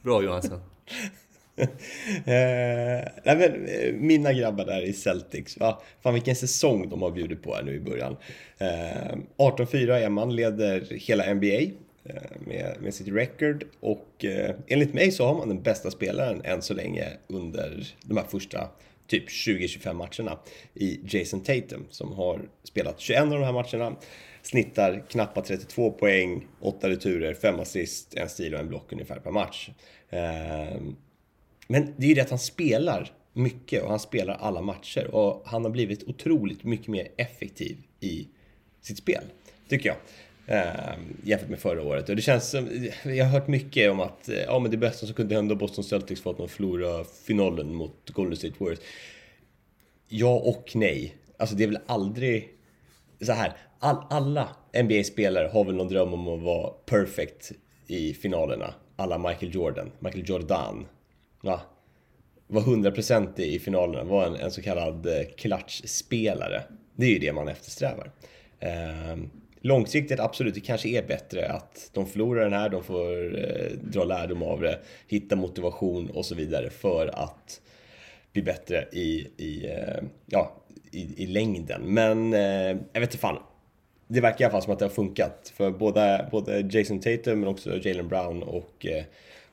Bra 0.02 0.24
Johansson. 0.24 0.62
Eh, 2.26 3.08
nej 3.24 3.38
men, 3.38 3.66
eh, 3.66 3.94
mina 3.94 4.34
grabbar 4.34 4.66
där 4.66 4.82
i 4.82 4.94
Celtics, 4.94 5.58
va? 5.58 5.82
fan 6.04 6.14
vilken 6.14 6.36
säsong 6.36 6.90
de 6.90 7.02
har 7.02 7.12
bjudit 7.12 7.44
på 7.44 7.56
här 7.56 7.64
nu 7.64 7.76
i 7.76 7.80
början. 7.80 8.18
Eh, 8.58 9.18
18-4 9.38 9.92
är 9.92 10.10
man, 10.10 10.36
leder 10.36 10.88
hela 10.90 11.34
NBA 11.34 11.62
eh, 12.06 12.40
med, 12.40 12.76
med 12.80 12.94
sitt 12.94 13.08
record 13.08 13.64
och 13.80 14.26
eh, 14.26 14.56
enligt 14.68 14.94
mig 14.94 15.12
så 15.12 15.26
har 15.26 15.36
man 15.36 15.48
den 15.48 15.62
bästa 15.62 15.92
spelaren 15.92 16.42
än 16.44 16.62
så 16.62 16.74
länge 16.74 17.06
under 17.28 17.88
de 18.04 18.18
här 18.18 18.26
första 18.26 18.70
typ 19.08 19.30
20-25 19.30 19.94
matcherna 19.94 20.40
i 20.74 21.00
Jason 21.04 21.42
Tatum 21.44 21.86
som 21.90 22.14
har 22.14 22.42
spelat 22.64 23.00
21 23.00 23.22
av 23.22 23.30
de 23.30 23.44
här 23.44 23.54
matcherna. 23.54 23.96
Snittar 24.42 25.04
knappa 25.10 25.42
32 25.42 25.92
poäng, 25.92 26.48
8 26.60 26.90
returer, 26.90 27.34
5 27.34 27.60
assist, 27.60 28.14
en 28.16 28.30
stil 28.30 28.54
och 28.54 28.60
en 28.60 28.68
block 28.68 28.92
ungefär 28.92 29.20
per 29.20 29.32
match. 29.32 29.70
Eh, 30.10 30.78
men 31.68 31.94
det 31.98 32.06
är 32.06 32.08
ju 32.08 32.14
det 32.14 32.22
att 32.22 32.30
han 32.30 32.40
spelar 32.40 33.12
mycket 33.34 33.84
och 33.84 33.90
han 33.90 34.00
spelar 34.00 34.34
alla 34.34 34.62
matcher 34.62 35.08
och 35.16 35.44
han 35.46 35.64
har 35.64 35.72
blivit 35.72 36.04
otroligt 36.04 36.64
mycket 36.64 36.88
mer 36.88 37.08
effektiv 37.18 37.78
i 38.00 38.28
sitt 38.82 38.98
spel, 38.98 39.24
tycker 39.70 39.90
jag. 39.90 39.98
Eh, 40.48 40.98
jämfört 41.24 41.50
med 41.50 41.60
förra 41.60 41.84
året. 41.84 42.10
Och 42.10 42.16
det 42.16 42.22
känns 42.22 42.50
som, 42.50 42.90
jag 43.04 43.26
har 43.26 43.32
hört 43.32 43.48
mycket 43.48 43.92
om 43.92 44.00
att 44.00 44.30
eh, 44.30 44.36
ja, 44.36 44.60
men 44.60 44.72
det 44.72 44.78
bästa 44.78 45.06
som 45.06 45.16
kunde 45.16 45.36
hända 45.36 45.56
Boston 45.56 45.84
Celtics 45.84 46.26
var 46.26 46.32
att 46.32 46.38
de 46.38 46.50
förlorade 46.50 47.06
finalen 47.26 47.74
mot 47.74 48.10
Golden 48.10 48.38
State 48.38 48.54
Warriors. 48.58 48.80
Ja 50.08 50.36
och 50.36 50.72
nej. 50.74 51.16
Alltså 51.38 51.56
det 51.56 51.64
är 51.64 51.68
väl 51.68 51.80
aldrig 51.86 52.50
så 53.22 53.32
här. 53.32 53.54
All, 53.80 53.98
alla 54.10 54.50
NBA-spelare 54.84 55.50
har 55.54 55.66
väl 55.66 55.76
någon 55.76 55.88
dröm 55.88 56.14
om 56.14 56.28
att 56.28 56.42
vara 56.42 56.70
perfect 56.70 57.52
i 57.88 58.14
finalerna. 58.14 58.74
Alla 58.96 59.18
Michael 59.18 59.56
Jordan, 59.56 59.92
Michael 60.00 60.30
Jordan 60.30 60.86
ja, 61.46 61.62
Var 62.48 62.62
100% 62.62 63.40
i 63.40 63.60
finalerna, 63.60 64.04
var 64.04 64.26
en, 64.26 64.36
en 64.36 64.52
så 64.52 64.62
kallad 64.62 65.06
eh, 65.06 65.26
klatschspelare. 65.38 66.64
Det 66.96 67.06
är 67.06 67.10
ju 67.10 67.20
det 67.20 67.34
man 67.34 67.48
eftersträvar. 67.48 68.12
Eh, 68.60 69.18
långsiktigt, 69.62 70.20
absolut, 70.20 70.54
det 70.54 70.60
kanske 70.60 70.90
är 70.90 71.08
bättre 71.08 71.50
att 71.50 71.90
de 71.94 72.06
förlorar 72.06 72.44
den 72.44 72.54
här, 72.54 72.70
de 72.70 72.84
får 72.84 73.38
eh, 73.40 73.78
dra 73.82 74.04
lärdom 74.04 74.44
av 74.44 74.62
det, 74.62 74.80
hitta 75.08 75.36
motivation 75.36 76.10
och 76.10 76.26
så 76.26 76.36
vidare 76.36 76.70
för 76.70 77.08
att 77.08 77.62
bli 78.34 78.42
bättre 78.42 78.88
i, 78.92 79.28
i, 79.38 79.66
eh, 79.66 80.04
ja, 80.26 80.56
i, 80.92 81.24
i 81.24 81.28
längden. 81.28 81.82
Men 81.82 82.34
eh, 82.34 82.78
jag 82.94 83.00
vet 83.00 83.10
inte 83.10 83.18
fan. 83.18 83.38
Det 84.08 84.22
verkar 84.22 84.42
i 84.42 84.44
alla 84.44 84.52
fall 84.52 84.62
som 84.62 84.74
att 84.74 84.80
det 84.80 84.86
har 84.86 84.90
funkat 84.90 85.54
för 85.56 85.72
både, 85.72 86.28
både 86.32 86.60
Jason 86.72 87.00
Tatum 87.00 87.40
men 87.40 87.50
också 87.50 87.78
Jalen 87.78 88.08
Brown 88.08 88.44
och 88.44 88.86
eh, 88.86 89.04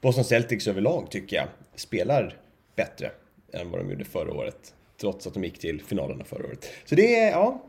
Boston 0.03 0.25
Celtics 0.25 0.69
överlag 0.69 1.11
tycker 1.11 1.37
jag 1.37 1.47
spelar 1.75 2.37
bättre 2.77 3.11
än 3.53 3.71
vad 3.71 3.81
de 3.81 3.91
gjorde 3.91 4.05
förra 4.05 4.33
året. 4.33 4.75
Trots 5.01 5.27
att 5.27 5.35
de 5.35 5.45
gick 5.45 5.59
till 5.59 5.83
finalerna 5.83 6.25
förra 6.25 6.47
året. 6.47 6.71
Så 6.85 6.95
det 6.95 7.17
är, 7.21 7.31
ja, 7.31 7.63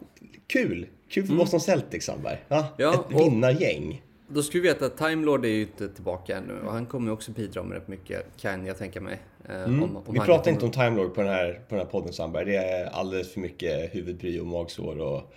kul. 0.47 0.87
Kul 1.09 1.27
för 1.27 1.33
Boston 1.33 1.59
Celtics, 1.59 2.05
Sandberg. 2.05 2.37
Ja, 2.47 2.67
Ja, 2.77 2.93
ett 3.09 3.21
vinnargäng. 3.21 4.01
Då 4.27 4.43
ska 4.43 4.57
vi 4.57 4.67
veta 4.67 4.85
att 4.85 4.97
Time 4.97 5.25
Lord 5.25 5.45
är 5.45 5.49
ju 5.49 5.61
inte 5.61 5.89
tillbaka 5.89 6.37
ännu 6.37 6.53
och 6.65 6.71
han 6.71 6.85
kommer 6.85 7.07
ju 7.07 7.13
också 7.13 7.31
bidra 7.31 7.63
med 7.63 7.77
rätt 7.77 7.87
mycket, 7.87 8.25
kan 8.41 8.65
jag 8.65 8.77
tänka 8.77 9.01
mig. 9.01 9.19
Eh, 9.49 9.63
om- 9.63 9.97
om 10.07 10.13
Vi 10.13 10.19
pratar 10.19 10.51
inte 10.51 10.65
om 10.65 10.71
Time 10.71 10.89
Lord 10.95 11.15
på 11.15 11.21
den 11.21 11.29
här, 11.33 11.53
på 11.69 11.75
den 11.75 11.85
här 11.85 11.91
podden, 11.91 12.13
Sandberg. 12.13 12.45
Det 12.45 12.55
är 12.55 12.85
alldeles 12.85 13.33
för 13.33 13.39
mycket 13.39 13.95
huvudbry 13.95 14.39
och 14.39 14.47
magsår 14.47 14.99
och... 14.99 15.33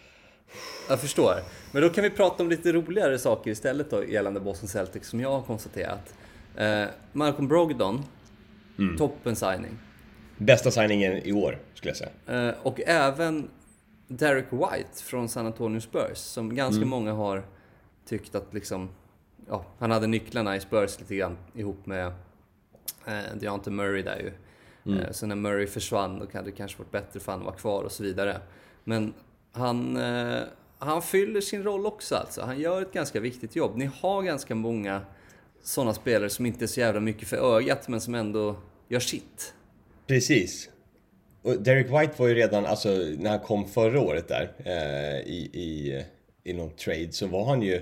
Jag 0.89 1.01
förstår. 1.01 1.35
Men 1.73 1.83
då 1.83 1.89
kan 1.89 2.05
vi 2.05 2.11
prata 2.11 2.43
om 2.43 2.49
lite 2.51 2.73
roligare 2.73 3.19
saker 3.19 3.51
istället 3.51 3.91
då 3.91 4.05
gällande 4.05 4.41
Boston 4.41 4.69
Celtics 4.69 5.09
som 5.09 5.21
jag 5.21 5.31
har 5.31 5.43
konstaterat. 5.43 6.15
Eh, 6.57 6.85
Malcolm 7.13 7.49
Brogdon, 7.49 8.03
Mm. 8.79 8.97
toppen 8.97 9.37
signing. 9.37 9.79
Bästa 10.39 10.71
signingen 10.71 11.13
i 11.13 11.33
år, 11.33 11.59
skulle 11.75 11.91
jag 11.91 11.97
säga. 11.97 12.49
Eh, 12.49 12.55
och 12.63 12.81
även 12.87 13.51
Derek 14.09 14.47
White 14.53 15.03
från 15.05 15.29
San 15.29 15.47
Antonio 15.47 15.81
Spurs 15.81 16.17
som 16.19 16.55
ganska 16.55 16.77
Mm. 16.77 16.89
många 16.89 17.13
har 17.13 17.43
tyckt 18.09 18.35
att 18.35 18.55
liksom, 18.55 18.89
ja, 19.49 19.65
han 19.79 19.91
hade 19.91 20.07
nycklarna 20.07 20.57
i 20.57 20.61
Spurs 20.61 20.99
lite 21.01 21.17
grann 21.17 21.37
ihop 21.55 21.87
med 21.87 22.07
eh, 23.07 23.21
Deontay 23.41 23.73
Murray 23.73 24.03
där 24.03 24.17
ju. 24.19 24.33
Mm. 24.93 25.01
Eh, 25.05 25.11
så 25.13 25.27
när 25.27 25.37
Murray 25.37 25.67
försvann 25.67 26.19
då 26.19 26.27
hade 26.33 26.51
det 26.51 26.57
kanske 26.57 26.79
varit 26.79 26.91
bättre 26.93 27.21
för 27.21 27.33
han 27.33 27.45
vara 27.45 27.55
kvar 27.55 27.83
och 27.83 27.93
så 27.93 28.03
vidare. 28.03 28.41
Men 28.85 29.15
han, 29.53 29.97
eh, 29.97 30.39
han 30.79 31.03
fyller 31.03 31.41
sin 31.41 31.63
roll 31.63 31.87
också 31.87 32.15
alltså. 32.17 32.43
Han 32.43 32.59
gör 32.61 32.83
ett 32.83 32.93
ganska 32.93 33.21
viktigt 33.21 33.57
jobb. 33.57 33.77
Ni 33.77 33.91
har 34.01 34.23
ganska 34.23 34.55
många 34.55 35.01
sådana 35.67 35.95
spelare 35.95 36.31
som 36.31 36.47
inte 36.47 36.65
är 36.65 36.67
så 36.67 36.81
jävla 36.81 37.01
mycket 37.01 37.29
för 37.29 37.57
ögat 37.57 37.89
men 37.89 38.01
som 38.01 38.15
ändå 38.15 38.57
gör 38.89 39.01
sitt. 39.01 39.55
Precis. 40.07 40.71
Och 41.43 41.63
Derek 41.63 41.87
White 41.87 42.13
var 42.17 42.29
ju 42.29 42.35
redan, 42.35 42.67
alltså 42.67 42.89
när 43.19 43.31
han 43.31 43.41
kom 43.41 43.69
förra 43.69 44.01
året 44.01 44.29
där 44.29 44.53
eh, 44.65 45.21
i, 45.33 45.51
i, 45.53 46.03
i 46.45 46.53
någon 46.53 46.71
trade 46.77 47.13
så 47.13 47.27
var 47.27 47.45
han 47.45 47.63
ju, 47.63 47.81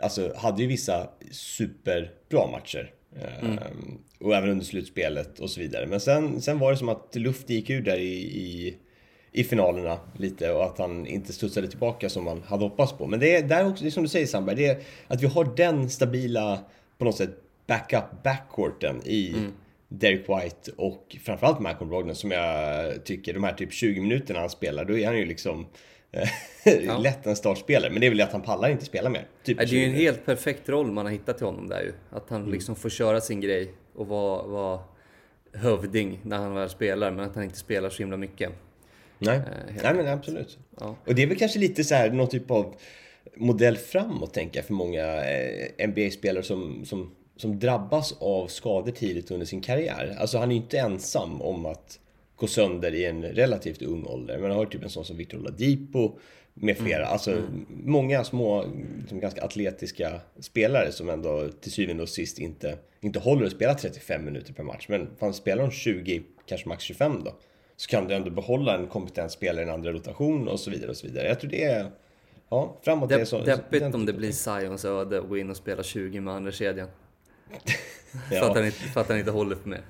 alltså 0.00 0.32
hade 0.36 0.62
ju 0.62 0.68
vissa 0.68 1.08
superbra 1.30 2.46
matcher. 2.52 2.92
Eh, 3.20 3.50
Och 4.20 4.34
även 4.34 4.50
under 4.50 4.64
slutspelet 4.64 5.38
och 5.40 5.50
så 5.50 5.60
vidare. 5.60 5.86
Men 5.86 6.00
sen, 6.00 6.40
sen 6.42 6.58
var 6.58 6.70
det 6.70 6.76
som 6.76 6.88
att 6.88 7.14
luft 7.16 7.50
gick 7.50 7.70
ur 7.70 7.82
där 7.82 7.98
i, 7.98 8.14
i, 8.22 8.76
i 9.32 9.44
finalerna 9.44 9.98
lite 10.18 10.52
och 10.52 10.64
att 10.64 10.78
han 10.78 11.06
inte 11.06 11.32
studsade 11.32 11.68
tillbaka 11.68 12.08
som 12.08 12.24
man 12.24 12.42
hade 12.42 12.64
hoppats 12.64 12.92
på. 12.92 13.06
Men 13.06 13.20
det 13.20 13.36
är 13.36 13.42
där 13.42 13.68
också, 13.68 13.84
det 13.84 13.88
är 13.88 13.90
som 13.90 14.02
du 14.02 14.08
säger 14.08 14.26
Sandberg, 14.26 14.56
det 14.56 14.66
är 14.66 14.78
att 15.08 15.22
vi 15.22 15.26
har 15.26 15.56
den 15.56 15.90
stabila, 15.90 16.58
på 16.98 17.04
något 17.04 17.16
sätt, 17.16 17.30
backup 17.66 18.22
backcourten 18.22 19.02
i 19.04 19.34
Derek 19.88 20.28
White 20.28 20.70
och 20.76 21.16
framförallt 21.24 21.60
Malcolm 21.60 21.90
Brogdon 21.90 22.14
som 22.14 22.30
jag 22.30 23.04
tycker, 23.04 23.34
de 23.34 23.44
här 23.44 23.52
typ 23.52 23.72
20 23.72 24.00
minuterna 24.00 24.40
han 24.40 24.50
spelar, 24.50 24.84
då 24.84 24.98
är 24.98 25.06
han 25.06 25.18
ju 25.18 25.24
liksom 25.24 25.66
eh, 26.12 27.00
lätt 27.00 27.26
en 27.26 27.36
startspelare. 27.36 27.90
Men 27.90 28.00
det 28.00 28.06
är 28.06 28.10
väl 28.10 28.20
att 28.20 28.32
han 28.32 28.42
pallar 28.42 28.68
inte 28.68 28.84
spela 28.84 29.10
mer. 29.10 29.26
Typ 29.42 29.58
Det 29.58 29.64
är 29.64 29.66
ju 29.66 29.84
en 29.84 29.92
20 29.92 30.02
helt 30.02 30.26
perfekt 30.26 30.68
roll 30.68 30.92
man 30.92 31.06
har 31.06 31.12
hittat 31.12 31.36
till 31.36 31.46
honom 31.46 31.68
där 31.68 31.80
ju. 31.80 31.92
Att 32.10 32.30
han 32.30 32.50
liksom 32.50 32.76
får 32.76 32.88
köra 32.88 33.20
sin 33.20 33.40
grej 33.40 33.72
och 33.94 34.06
vara, 34.06 34.42
vara 34.42 34.80
hövding 35.52 36.20
när 36.22 36.36
han 36.36 36.54
väl 36.54 36.68
spelar, 36.68 37.10
men 37.10 37.24
att 37.24 37.34
han 37.34 37.44
inte 37.44 37.58
spelar 37.58 37.90
så 37.90 37.98
himla 37.98 38.16
mycket. 38.16 38.50
Nej, 39.18 39.40
helt 39.68 39.82
Nej 39.82 39.94
men 39.94 40.08
absolut. 40.08 40.58
Ja. 40.80 40.96
Och 41.06 41.14
det 41.14 41.22
är 41.22 41.26
väl 41.26 41.38
kanske 41.38 41.58
lite 41.58 41.84
så 41.84 41.94
här 41.94 42.10
någon 42.10 42.28
typ 42.28 42.50
av 42.50 42.74
modell 43.36 43.76
framåt 43.76 44.34
tänker 44.34 44.58
jag 44.58 44.66
för 44.66 44.74
många 44.74 45.24
eh, 45.24 45.88
NBA-spelare 45.88 46.42
som, 46.42 46.84
som, 46.84 47.14
som 47.36 47.58
drabbas 47.58 48.14
av 48.20 48.46
skador 48.46 48.92
tidigt 48.92 49.30
under 49.30 49.46
sin 49.46 49.60
karriär. 49.60 50.16
Alltså 50.18 50.38
han 50.38 50.50
är 50.50 50.54
ju 50.54 50.60
inte 50.60 50.78
ensam 50.78 51.42
om 51.42 51.66
att 51.66 52.00
gå 52.36 52.46
sönder 52.46 52.94
i 52.94 53.04
en 53.04 53.22
relativt 53.22 53.82
ung 53.82 54.06
ålder. 54.06 54.38
Men 54.38 54.50
jag 54.50 54.56
har 54.56 54.66
typ 54.66 54.82
en 54.82 54.90
sån 54.90 55.04
som 55.04 55.16
Victor 55.16 55.38
Oladipo 55.38 56.18
med 56.54 56.76
flera. 56.76 57.06
Alltså 57.06 57.42
många 57.68 58.24
små, 58.24 58.64
liksom 59.00 59.20
ganska 59.20 59.44
atletiska 59.44 60.20
spelare 60.40 60.92
som 60.92 61.08
ändå 61.08 61.48
till 61.60 61.72
syvende 61.72 62.02
och 62.02 62.08
sist 62.08 62.38
inte, 62.38 62.78
inte 63.00 63.18
håller 63.18 63.46
att 63.46 63.52
spela 63.52 63.74
35 63.74 64.24
minuter 64.24 64.52
per 64.52 64.62
match. 64.62 64.86
Men 64.88 65.08
fan 65.18 65.34
spelar 65.34 65.62
de 65.62 65.70
20, 65.70 66.22
kanske 66.46 66.68
max 66.68 66.84
25 66.84 67.22
då. 67.24 67.34
Så 67.76 67.88
kan 67.88 68.08
du 68.08 68.14
ändå 68.14 68.30
behålla 68.30 68.78
en 68.78 68.86
kompetent 68.86 69.32
spelare 69.32 69.64
i 69.64 69.68
en 69.68 69.74
andra 69.74 69.92
rotation 69.92 70.48
och 70.48 70.60
så 70.60 70.70
vidare 70.70 70.90
och 70.90 70.96
så 70.96 71.06
vidare. 71.06 71.28
Jag 71.28 71.40
tror 71.40 71.50
det 71.50 71.64
är... 71.64 71.90
Ja, 72.54 72.76
framåt 72.82 73.10
är 73.12 73.18
Depp, 73.18 73.28
så... 73.28 73.40
deppigt 73.44 73.82
den 73.82 73.94
om 73.94 74.06
det 74.06 74.12
blir 74.12 74.32
Zions 74.32 74.84
öde 74.84 75.20
och 75.20 75.28
gå 75.28 75.38
in 75.38 75.50
och 75.50 75.56
spela 75.56 75.82
20 75.82 76.20
med 76.20 76.34
andra 76.34 76.52
kedjan. 76.52 76.88
för, 78.28 78.34
Ja. 78.36 78.50
att 78.50 78.56
han 78.56 78.66
inte, 78.66 78.78
för 78.78 79.00
att 79.00 79.08
han 79.08 79.18
inte 79.18 79.30
håller 79.30 79.56
för 79.56 79.68
mer. 79.68 79.80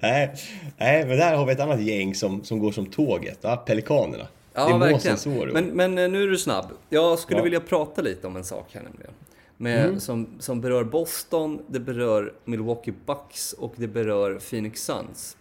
Nej, 0.00 0.34
nej, 0.76 1.06
men 1.06 1.16
där 1.18 1.36
har 1.36 1.46
vi 1.46 1.52
ett 1.52 1.60
annat 1.60 1.80
gäng 1.82 2.14
som, 2.14 2.44
som 2.44 2.58
går 2.58 2.72
som 2.72 2.86
tåget. 2.86 3.38
Ja, 3.40 3.56
Pelikanerna. 3.56 4.26
Ja, 4.54 4.68
det 4.68 4.74
är 4.74 4.78
verkligen. 4.78 5.52
Men, 5.52 5.66
men 5.66 5.98
eh, 5.98 6.10
nu 6.10 6.22
är 6.22 6.26
du 6.26 6.38
snabb. 6.38 6.64
Jag 6.88 7.18
skulle 7.18 7.38
Ja. 7.40 7.44
vilja 7.44 7.60
prata 7.60 8.02
lite 8.02 8.26
om 8.26 8.36
en 8.36 8.44
sak 8.44 8.66
här 8.72 8.82
nämligen. 8.82 9.12
Med, 9.56 10.02
som, 10.02 10.28
som 10.38 10.60
berör 10.60 10.84
Boston, 10.84 11.62
det 11.68 11.80
berör 11.80 12.32
Milwaukee 12.44 12.94
Bucks 13.06 13.52
och 13.52 13.72
det 13.76 13.88
berör 13.88 14.38
Phoenix 14.50 14.84
Suns. 14.84 15.36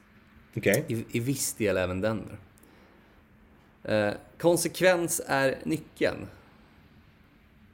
Okej. 0.58 0.86
I, 0.88 1.06
I 1.12 1.20
viss 1.20 1.54
del 1.54 1.78
även 1.78 2.02
Denver. 2.02 2.38
Eh, 3.84 4.10
konsekvens 4.40 5.22
är 5.28 5.58
nyckeln. 5.64 6.28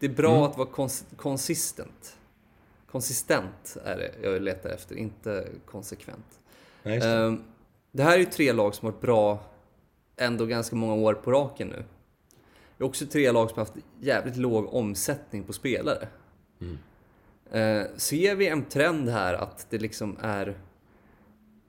Det 0.04 0.08
är 0.08 0.16
bra 0.16 0.46
att 0.46 0.58
vara 0.58 0.68
kons 0.68 1.06
consistent. 1.16 2.18
Konsistent 2.92 3.78
är 3.86 3.98
det 3.98 4.12
jag 4.24 4.42
letar 4.42 4.70
efter, 4.70 4.96
inte 4.96 5.48
konsekvent. 5.66 6.40
Just 6.84 7.02
det. 7.02 7.14
Eh, 7.14 7.34
det 7.92 8.04
här 8.04 8.14
är 8.14 8.18
ju 8.18 8.26
tre 8.26 8.52
lag 8.52 8.76
som 8.76 8.86
har 8.86 8.92
varit 8.92 9.02
bra 9.02 9.40
ändå 10.18 10.46
ganska 10.46 10.76
många 10.76 10.94
år 10.94 11.14
på 11.14 11.32
raken 11.32 11.68
nu. 11.68 11.84
Det 12.78 12.84
är 12.84 12.86
också 12.86 13.06
tre 13.06 13.32
lag 13.32 13.50
som 13.50 13.58
har 13.58 13.66
haft 13.66 13.78
jävligt 14.00 14.38
låg 14.38 14.74
omsättning 14.74 15.44
på 15.44 15.54
spelare. 15.54 16.08
Eh, 17.52 17.84
ser 17.98 18.36
vi 18.36 18.48
en 18.48 18.64
trend 18.64 19.10
här 19.10 19.34
att 19.34 19.68
det 19.70 19.78
liksom 19.78 20.18
är... 20.22 20.58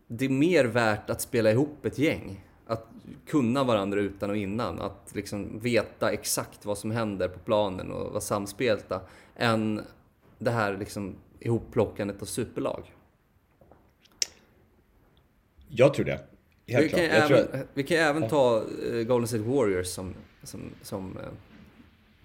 Det 0.06 0.24
är 0.24 0.28
mer 0.28 0.64
värt 0.64 1.10
att 1.10 1.20
spela 1.20 1.50
ihop 1.50 1.84
ett 1.84 1.98
gäng. 1.98 2.44
Att 2.66 2.86
kunna 3.26 3.64
varandra 3.64 4.00
utan 4.00 4.30
och 4.30 4.36
innan. 4.36 4.80
Att 4.80 5.10
liksom 5.14 5.58
veta 5.58 6.12
exakt 6.12 6.64
vad 6.64 6.78
som 6.78 6.90
händer 6.90 7.28
på 7.28 7.38
planen 7.38 7.92
och 7.92 8.10
vara 8.10 8.20
samspelta. 8.20 9.00
Än 9.36 9.80
det 10.38 10.50
här 10.50 10.76
liksom 10.76 11.14
ihopplockandet 11.40 12.22
av 12.22 12.26
superlag. 12.26 12.92
Jag 15.68 15.94
tror 15.94 16.04
det. 16.04 16.20
Helt 16.66 16.84
Vi 16.84 16.88
kan, 16.88 17.08
klart. 17.08 17.26
Tror 17.28 17.38
även, 17.38 17.60
att, 17.60 17.68
vi 17.74 17.82
kan 17.82 17.96
även 17.96 18.28
ta 18.28 18.64
eh, 18.92 19.02
Golden 19.02 19.28
State 19.28 19.42
Warriors 19.42 19.86
som, 19.86 20.14
som, 20.42 20.60
som 20.82 21.18
eh, 21.18 21.24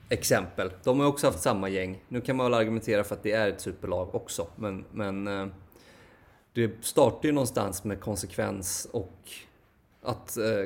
exempel. 0.10 0.72
De 0.84 1.00
har 1.00 1.08
också 1.08 1.28
haft 1.28 1.40
samma 1.40 1.70
gäng. 1.70 2.04
Nu 2.08 2.22
kan 2.22 2.36
man 2.36 2.52
väl 2.52 2.60
argumentera 2.60 3.04
för 3.04 3.16
att 3.16 3.24
det 3.24 3.32
är 3.32 3.50
ett 3.50 3.62
superlag 3.62 4.16
också. 4.16 4.48
Men, 4.56 4.86
men 4.92 5.28
eh, 5.28 5.48
det 6.54 6.86
startar 6.86 7.28
ju 7.30 7.32
någonstans 7.32 7.84
med 7.84 8.00
konsekvens 8.00 8.88
och 8.92 9.32
att 10.02 10.38
eh, 10.38 10.64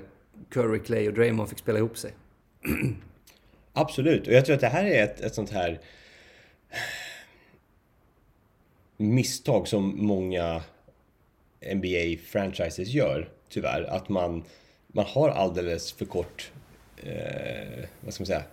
Curry, 0.49 0.79
Clay 0.79 1.07
och 1.07 1.13
Draymond 1.13 1.49
fick 1.49 1.59
spela 1.59 1.77
ihop 1.77 1.97
sig. 1.97 2.13
absolut. 3.73 4.27
Och 4.27 4.33
jag 4.33 4.45
tror 4.45 4.55
att 4.55 4.61
det 4.61 4.67
här 4.67 4.85
är 4.85 5.03
ett, 5.03 5.21
ett 5.21 5.35
sånt 5.35 5.49
här 5.49 5.79
misstag 8.97 9.67
som 9.67 10.05
många 10.05 10.61
NBA-franchises 11.61 12.87
gör, 12.87 13.29
tyvärr. 13.49 13.83
Att 13.83 14.09
man, 14.09 14.43
man 14.87 15.05
har 15.05 15.29
alldeles 15.29 15.91
för 15.91 16.05
kort, 16.05 16.51
eh, 16.97 17.85
vad 18.01 18.13
ska 18.13 18.21
man 18.21 18.27
säga, 18.27 18.43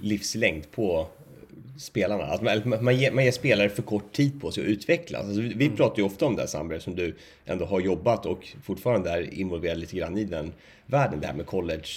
livslängd 0.00 0.70
på 0.70 1.08
spelarna. 1.78 2.24
Att 2.24 2.42
man, 2.42 2.84
man, 2.84 2.96
ger, 2.96 3.12
man 3.12 3.24
ger 3.24 3.32
spelare 3.32 3.68
för 3.68 3.82
kort 3.82 4.12
tid 4.12 4.40
på 4.40 4.50
sig 4.50 4.62
att 4.62 4.68
utvecklas. 4.68 5.24
Alltså, 5.24 5.40
vi 5.40 5.54
vi 5.54 5.70
pratar 5.70 5.96
ju 5.96 6.02
ofta 6.02 6.26
om 6.26 6.36
det 6.36 6.42
här 6.42 6.46
Sandberg, 6.46 6.80
som 6.80 6.94
du 6.94 7.16
ändå 7.46 7.64
har 7.64 7.80
jobbat 7.80 8.26
och 8.26 8.46
fortfarande 8.62 9.10
är 9.10 9.34
involverad 9.34 9.78
lite 9.78 9.96
grann 9.96 10.18
i 10.18 10.24
den 10.24 10.52
världen, 10.86 11.20
det 11.20 11.26
här 11.26 11.34
med 11.34 11.46
college, 11.46 11.88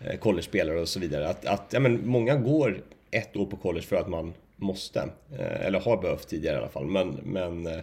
eh, 0.00 0.18
college-spelare 0.18 0.80
och 0.80 0.88
så 0.88 1.00
vidare. 1.00 1.28
Att, 1.28 1.46
att 1.46 1.72
ja, 1.72 1.80
men 1.80 2.08
många 2.08 2.36
går 2.36 2.82
ett 3.10 3.36
år 3.36 3.46
på 3.46 3.56
college 3.56 3.86
för 3.86 3.96
att 3.96 4.08
man 4.08 4.34
måste, 4.56 5.00
eh, 5.38 5.66
eller 5.66 5.80
har 5.80 6.02
behövt 6.02 6.28
tidigare 6.28 6.56
i 6.56 6.58
alla 6.58 6.68
fall. 6.68 6.86
Men, 6.86 7.18
men 7.22 7.66
eh, 7.66 7.80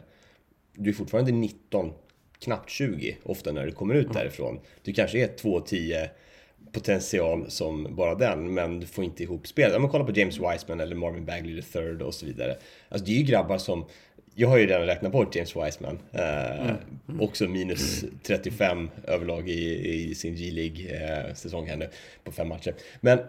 du 0.75 0.89
är 0.89 0.93
fortfarande 0.93 1.31
19, 1.31 1.91
knappt 2.39 2.69
20 2.69 3.17
ofta 3.23 3.51
när 3.51 3.65
du 3.65 3.71
kommer 3.71 3.95
ut 3.95 4.13
därifrån. 4.13 4.59
Du 4.83 4.93
kanske 4.93 5.19
är 5.23 5.27
2-10 5.27 6.09
potential 6.73 7.51
som 7.51 7.95
bara 7.95 8.15
den, 8.15 8.53
men 8.53 8.79
du 8.79 8.85
får 8.85 9.03
inte 9.03 9.23
ihop 9.23 9.47
spelet. 9.47 9.75
Om 9.75 9.81
man 9.81 9.91
kollar 9.91 10.05
på 10.05 10.19
James 10.19 10.39
Wiseman 10.39 10.79
eller 10.79 10.95
Marvin 10.95 11.25
Bagley 11.25 11.63
III 11.75 12.03
och 12.03 12.13
så 12.13 12.25
vidare. 12.25 12.57
Alltså 12.89 13.05
det 13.05 13.11
är 13.11 13.17
ju 13.17 13.23
grabbar 13.23 13.57
som 13.57 13.85
jag 14.35 14.47
har 14.47 14.57
ju 14.57 14.67
redan 14.67 14.85
räknat 14.85 15.11
bort 15.11 15.35
James 15.35 15.55
Wiseman. 15.55 15.99
Eh, 16.11 16.75
Också 17.19 17.47
minus 17.47 18.05
35 18.23 18.89
överlag 19.03 19.49
i, 19.49 19.93
i 19.93 20.15
sin 20.15 20.35
G-League-säsong 20.35 21.67
här 21.67 21.77
nu 21.77 21.89
på 22.23 22.31
fem 22.31 22.47
matcher. 22.47 22.75
Men 23.01 23.19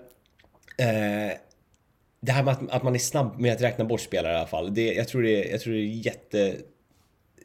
eh, 0.79 1.37
det 2.21 2.33
här 2.33 2.43
med 2.43 2.53
att, 2.53 2.71
att 2.71 2.83
man 2.83 2.95
är 2.95 2.99
snabb 2.99 3.41
med 3.41 3.53
att 3.53 3.63
räkna 3.63 3.85
bort 3.85 4.01
spelare 4.01 4.33
i 4.33 4.37
alla 4.37 4.47
fall. 4.47 4.75
Det, 4.75 4.95
jag, 4.95 5.09
tror 5.09 5.23
det, 5.23 5.45
jag 5.45 5.61
tror 5.61 5.75
det 5.75 5.81
är 5.81 6.07
jätte, 6.07 6.57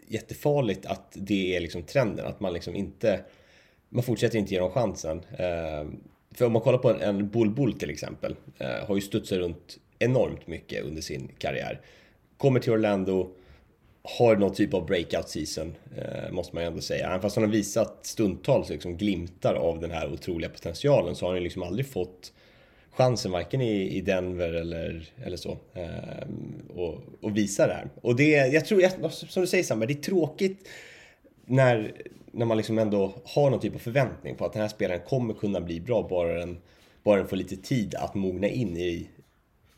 jättefarligt 0.08 0.86
att 0.86 1.12
det 1.16 1.56
är 1.56 1.60
liksom 1.60 1.84
trenden. 1.84 2.26
Att 2.26 2.40
man 2.40 2.54
liksom 2.54 2.76
inte... 2.76 3.20
Man 3.90 4.04
fortsätter 4.04 4.38
inte 4.40 4.54
ge 4.54 4.60
dem 4.60 4.72
chansen. 4.72 5.22
Eh, 5.32 5.88
för 6.32 6.46
om 6.46 6.54
man 6.54 6.62
kollar 6.62 6.78
på 6.78 6.90
en, 6.90 7.02
en 7.02 7.30
Bull 7.30 7.74
till 7.74 7.90
exempel. 7.90 8.36
Eh, 8.58 8.88
har 8.88 8.96
ju 8.96 9.02
studsat 9.02 9.38
runt 9.38 9.78
enormt 10.00 10.48
mycket 10.48 10.84
under 10.84 11.02
sin 11.02 11.32
karriär. 11.38 11.82
Kommer 12.38 12.60
till 12.60 12.72
Orlando. 12.72 13.30
Har 14.20 14.36
någon 14.36 14.54
typ 14.54 14.74
av 14.74 14.86
breakout 14.86 15.30
season, 15.30 15.76
eh, 15.98 16.32
måste 16.32 16.56
man 16.56 16.64
ju 16.64 16.68
ändå 16.68 16.82
säga. 16.82 17.08
Även 17.08 17.22
fast 17.22 17.36
han 17.36 17.46
har 17.46 17.52
visat 17.52 18.00
stundtals 18.02 18.70
liksom 18.70 18.98
glimtar 18.98 19.54
av 19.54 19.80
den 19.80 19.92
här 19.92 20.14
otroliga 20.14 20.50
potentialen 20.50 21.16
så 21.16 21.26
har 21.26 21.30
han 21.30 21.38
ju 21.38 21.44
liksom 21.44 21.64
aldrig 21.64 21.88
fått 21.88 22.34
chansen 22.92 23.32
varken 23.32 23.62
i, 23.62 23.98
i 23.98 24.02
Denver 24.02 24.54
eller, 24.54 25.10
eller 25.24 25.38
så. 25.38 25.58
Ehm, 25.74 26.62
och, 26.76 27.02
och 27.22 27.38
visa 27.38 27.68
det 27.68 27.74
här. 27.74 27.90
Och 28.02 28.16
det, 28.16 28.30
jag 28.30 28.66
tror, 28.66 28.82
jag, 28.82 29.12
som 29.12 29.42
du 29.42 29.48
säger 29.48 29.64
Sandberg, 29.64 29.94
det 29.94 30.00
är 30.00 30.04
tråkigt 30.04 30.68
när, 31.46 31.94
när 32.32 32.46
man 32.46 32.58
liksom 32.58 32.78
ändå 32.80 33.14
har 33.26 33.50
någon 33.50 33.60
typ 33.60 33.76
av 33.76 33.80
förväntning 33.80 34.36
på 34.36 34.46
att 34.46 34.54
den 34.54 34.62
här 34.62 34.70
spelaren 34.70 35.02
kommer 35.08 35.34
kunna 35.34 35.62
bli 35.62 35.80
bra 35.80 36.08
bara 36.10 36.34
den, 36.34 36.58
bara 37.04 37.18
den 37.18 37.28
får 37.28 37.38
lite 37.38 37.56
tid 37.56 37.96
att 37.96 38.16
mogna 38.16 38.48
in 38.48 38.78
i, 38.78 39.10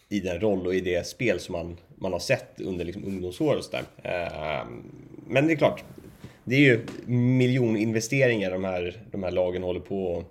i 0.10 0.20
den 0.20 0.40
roll 0.40 0.68
och 0.68 0.76
i 0.76 0.82
det 0.82 1.08
spel 1.08 1.40
som 1.40 1.54
man, 1.54 1.78
man 1.96 2.12
har 2.12 2.20
sett 2.20 2.62
under 2.62 2.86
liksom 2.86 3.06
ungdomsår 3.06 3.56
och 3.56 3.64
sådär. 3.64 3.84
Ehm, 4.04 4.84
Men 5.28 5.48
det 5.48 5.54
är 5.54 5.58
klart, 5.58 5.84
det 6.44 6.56
är 6.56 6.60
ju 6.60 6.86
miljoninvesteringar 7.06 8.52
de 8.52 8.64
här, 8.64 9.04
de 9.12 9.24
här 9.24 9.32
lagen 9.32 9.64
håller 9.64 9.80
på 9.80 10.06
och, 10.06 10.24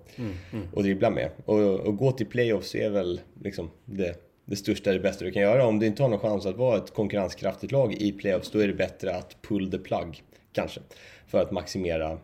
och 0.73 0.83
dribbla 0.83 1.09
med. 1.09 1.29
Och, 1.45 1.59
och 1.59 1.97
gå 1.97 2.11
till 2.11 2.25
playoffs 2.25 2.75
är 2.75 2.89
väl 2.89 3.21
liksom 3.43 3.69
det, 3.85 4.15
det 4.45 4.55
största, 4.55 4.93
det 4.93 4.99
bästa 4.99 5.25
du 5.25 5.31
kan 5.31 5.41
göra. 5.41 5.65
Om 5.65 5.79
du 5.79 5.85
inte 5.85 6.01
har 6.03 6.09
någon 6.09 6.19
chans 6.19 6.45
att 6.45 6.57
vara 6.57 6.77
ett 6.77 6.93
konkurrenskraftigt 6.93 7.71
lag 7.71 7.93
i 7.93 8.11
playoffs, 8.11 8.51
då 8.51 8.59
är 8.59 8.67
det 8.67 8.73
bättre 8.73 9.15
att 9.15 9.41
pull 9.41 9.71
the 9.71 9.77
plug, 9.77 10.23
kanske. 10.53 10.81
För 11.27 11.41
att 11.41 11.51
maximera 11.51 12.19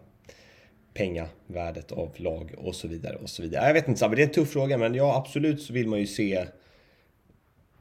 pengavärdet 0.93 1.91
av 1.91 2.11
lag 2.15 2.55
och 2.57 2.75
så 2.75 2.87
vidare. 2.87 3.15
och 3.15 3.29
så 3.29 3.41
vidare. 3.41 3.67
Jag 3.67 3.73
vet 3.73 3.87
inte 3.87 3.99
Sabbe, 3.99 4.15
det 4.15 4.21
är 4.21 4.27
en 4.27 4.33
tuff 4.33 4.49
fråga, 4.49 4.77
men 4.77 4.95
ja 4.95 5.15
absolut 5.17 5.61
så 5.61 5.73
vill 5.73 5.87
man 5.87 5.99
ju 5.99 6.07
se 6.07 6.47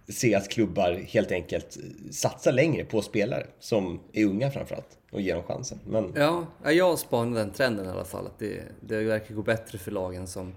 se 0.09 0.35
att 0.35 0.49
klubbar 0.49 0.93
helt 1.09 1.33
enkelt 1.33 1.79
satsar 2.11 2.53
längre 2.53 2.85
på 2.85 3.03
spelare 3.03 3.47
som 3.61 4.01
är 4.13 4.25
unga 4.25 4.51
framförallt 4.51 4.99
och 5.11 5.21
ger 5.21 5.35
dem 5.35 5.43
chansen. 5.45 5.79
Men 5.87 6.13
Ja, 6.17 6.47
ja, 6.65 6.73
jag 6.73 6.99
spanar 6.99 7.39
den 7.39 7.51
trenden 7.51 7.87
i 7.87 7.89
alla 7.89 8.05
fall. 8.05 8.27
Att 8.27 8.39
det, 8.39 8.63
det 8.81 9.03
verkar 9.03 9.35
gå 9.35 9.43
bättre 9.43 9.79
för 9.79 9.91
lagen 9.91 10.27
som 10.27 10.55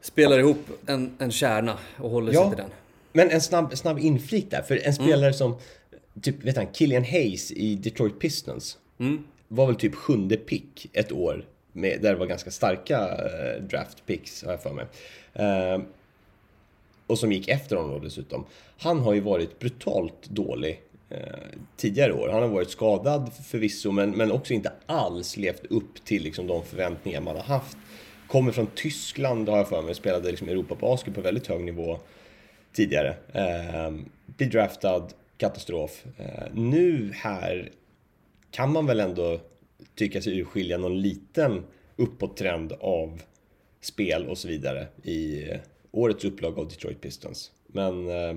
spelar 0.00 0.38
ihop 0.38 0.56
en, 0.86 1.16
en 1.18 1.30
kärna 1.30 1.78
och 1.98 2.10
håller 2.10 2.32
sig 2.32 2.40
Ja. 2.42 2.48
till 2.48 2.56
den. 2.58 2.70
Men 3.12 3.30
en 3.30 3.40
snabb, 3.40 3.76
snabb 3.78 3.98
inflik 3.98 4.50
där. 4.50 4.62
För 4.62 4.86
en 4.86 4.94
spelare 4.94 5.32
som, 5.32 5.56
typ, 6.22 6.44
vet 6.44 6.56
han, 6.56 6.66
Killian 6.72 7.04
Hayes 7.04 7.52
i 7.52 7.74
Detroit 7.74 8.18
Pistons. 8.18 8.78
Var 9.48 9.66
väl 9.66 9.76
typ 9.76 9.94
sjunde 9.94 10.36
pick 10.36 10.90
ett 10.92 11.12
år. 11.12 11.44
Med, 11.72 12.02
där 12.02 12.10
det 12.10 12.18
var 12.18 12.26
ganska 12.26 12.50
starka 12.50 12.98
eh, 12.98 13.62
draft 13.62 14.06
picks, 14.06 14.44
har 14.44 14.50
jag 14.50 14.62
för 14.62 14.72
mig. 14.72 14.86
Eh, 15.32 15.80
och 17.06 17.18
som 17.18 17.32
gick 17.32 17.48
efter 17.48 17.76
honom 17.76 18.00
dessutom. 18.02 18.44
Han 18.78 18.98
har 18.98 19.14
ju 19.14 19.20
varit 19.20 19.58
brutalt 19.58 20.28
dålig 20.28 20.82
eh, 21.10 21.18
tidigare 21.76 22.12
år. 22.12 22.28
Han 22.28 22.42
har 22.42 22.48
varit 22.48 22.70
skadad 22.70 23.32
förvisso, 23.44 23.90
men, 23.90 24.10
men 24.10 24.32
också 24.32 24.52
inte 24.52 24.72
alls 24.86 25.36
levt 25.36 25.64
upp 25.64 26.04
till 26.04 26.22
liksom, 26.22 26.46
de 26.46 26.64
förväntningar 26.64 27.20
man 27.20 27.36
har 27.36 27.42
haft. 27.42 27.76
Kommer 28.28 28.52
från 28.52 28.66
Tyskland 28.74 29.48
har 29.48 29.56
jag 29.56 29.68
för 29.68 29.82
mig, 29.82 29.94
spelade 29.94 30.30
liksom 30.30 30.48
Europa-basket 30.48 31.14
på 31.14 31.20
väldigt 31.20 31.46
hög 31.46 31.64
nivå 31.64 31.98
tidigare. 32.72 33.16
Blir 34.26 34.50
draftad, 34.50 35.08
katastrof. 35.40 36.04
Eh, 36.18 36.48
nu 36.54 37.12
här 37.14 37.70
kan 38.50 38.72
man 38.72 38.86
väl 38.86 39.00
ändå 39.00 39.40
tycka 39.94 40.22
sig 40.22 40.38
urskilja 40.40 40.78
någon 40.78 41.00
liten 41.00 41.64
uppåttrend 41.96 42.72
av 42.80 43.22
spel 43.80 44.26
och 44.26 44.38
så 44.38 44.48
vidare 44.48 44.86
i 45.02 45.50
eh, 45.50 45.58
årets 45.90 46.24
upplaga 46.24 46.60
av 46.60 46.68
Detroit 46.68 47.00
Pistons. 47.00 47.50
Men 47.66 48.08
eh, 48.08 48.36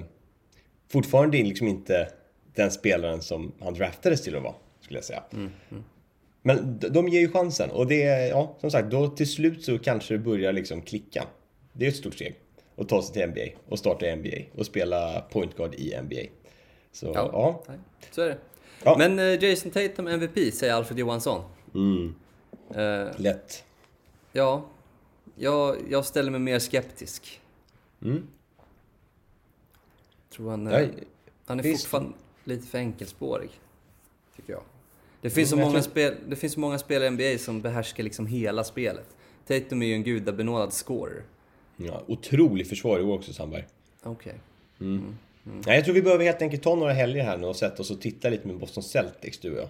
fortfarande 0.91 1.37
liksom 1.37 1.67
inte 1.67 2.09
den 2.55 2.71
spelaren 2.71 3.21
som 3.21 3.51
han 3.59 3.73
draftades 3.73 4.21
till 4.23 4.35
att 4.35 4.43
vara, 4.43 4.55
skulle 4.81 4.97
jag 4.97 5.05
säga. 5.05 5.23
Men 6.41 6.79
de, 6.79 7.07
ger 7.07 7.19
ju 7.19 7.31
chansen 7.31 7.69
och 7.71 7.87
det, 7.87 8.03
är- 8.03 8.27
ja, 8.29 8.57
som 8.61 8.71
sagt, 8.71 8.91
då 8.91 9.07
till 9.07 9.29
slut 9.31 9.63
så 9.63 9.79
kanske 9.79 10.13
det 10.13 10.17
börjar 10.19 10.53
liksom 10.53 10.81
klicka. 10.81 11.27
Det 11.73 11.85
är 11.85 11.89
ett 11.89 11.95
stort 11.95 12.13
steg 12.13 12.35
att 12.77 12.89
ta 12.89 13.01
sig 13.01 13.13
till 13.13 13.27
NBA 13.29 13.59
och 13.69 13.79
starta 13.79 14.05
i 14.07 14.15
NBA 14.15 14.59
och 14.59 14.65
spela 14.65 15.21
point 15.21 15.55
guard 15.57 15.75
i 15.75 15.95
NBA. 16.01 16.21
Så 16.93 17.05
ja, 17.15 17.63
Nej, 17.67 17.77
så 18.11 18.21
är 18.21 18.29
det. 18.29 18.37
Ja. 18.83 18.95
Men 18.97 19.19
eh, 19.19 19.43
Jason 19.43 19.71
Tatum 19.71 20.07
MVP, 20.07 20.53
säger 20.53 20.73
Alfred 20.73 20.99
Johansson. 20.99 21.41
Mm. 21.73 22.15
Eh, 22.69 23.19
lätt. 23.19 23.63
ja, 24.31 24.65
jag, 25.35 25.77
jag 25.89 26.05
ställer 26.05 26.31
mig 26.31 26.39
mer 26.39 26.59
skeptisk. 26.59 27.41
Mm. 28.01 28.27
Tror 30.29 30.49
han, 30.49 30.67
eh, 30.67 30.81
Ja, 30.81 30.87
han 31.45 31.59
är 31.59 31.63
visst. 31.63 31.83
fortfarande 31.83 32.17
lite 32.43 32.67
för 32.67 32.77
enkelspårig. 32.77 33.49
Tycker 34.35 34.53
jag. 34.53 34.61
Det 35.21 35.29
finns, 35.29 35.49
så 35.49 35.55
Mm, 35.55 35.61
jag 35.63 35.71
många 35.71 35.81
tror- 35.81 35.91
spel, 35.91 36.15
det 36.27 36.35
finns 36.35 36.53
så 36.53 36.59
många 36.59 36.79
spelare 36.79 37.07
i 37.07 37.11
NBA 37.11 37.37
som 37.37 37.61
behärskar 37.61 38.03
liksom 38.03 38.25
hela 38.27 38.63
spelet. 38.63 39.07
Tatum 39.47 39.81
är 39.81 39.85
ju 39.85 39.93
en 39.93 40.03
gudabenådad 40.03 40.73
scorer. 40.73 41.23
Ja, 41.77 42.01
otrolig 42.07 42.67
försvar 42.67 42.99
i 42.99 43.03
år 43.03 43.15
också 43.15 43.33
Sandberg. 43.33 43.65
Okej. 44.03 44.35
Mm. 45.45 45.61
Nej, 45.65 45.75
jag 45.75 45.85
tror 45.85 45.95
vi 45.95 46.01
behöver 46.01 46.25
helt 46.25 46.41
enkelt 46.41 46.63
ta 46.63 46.75
några 46.75 46.93
helger 46.93 47.23
här 47.23 47.37
nu 47.37 47.47
och 47.47 47.55
sätta 47.55 47.81
oss 47.81 47.91
och 47.91 48.01
titta 48.01 48.29
lite 48.29 48.47
med 48.47 48.57
Boston 48.57 48.83
Celtics, 48.83 49.39
du 49.39 49.51
och 49.51 49.59
jag. 49.59 49.69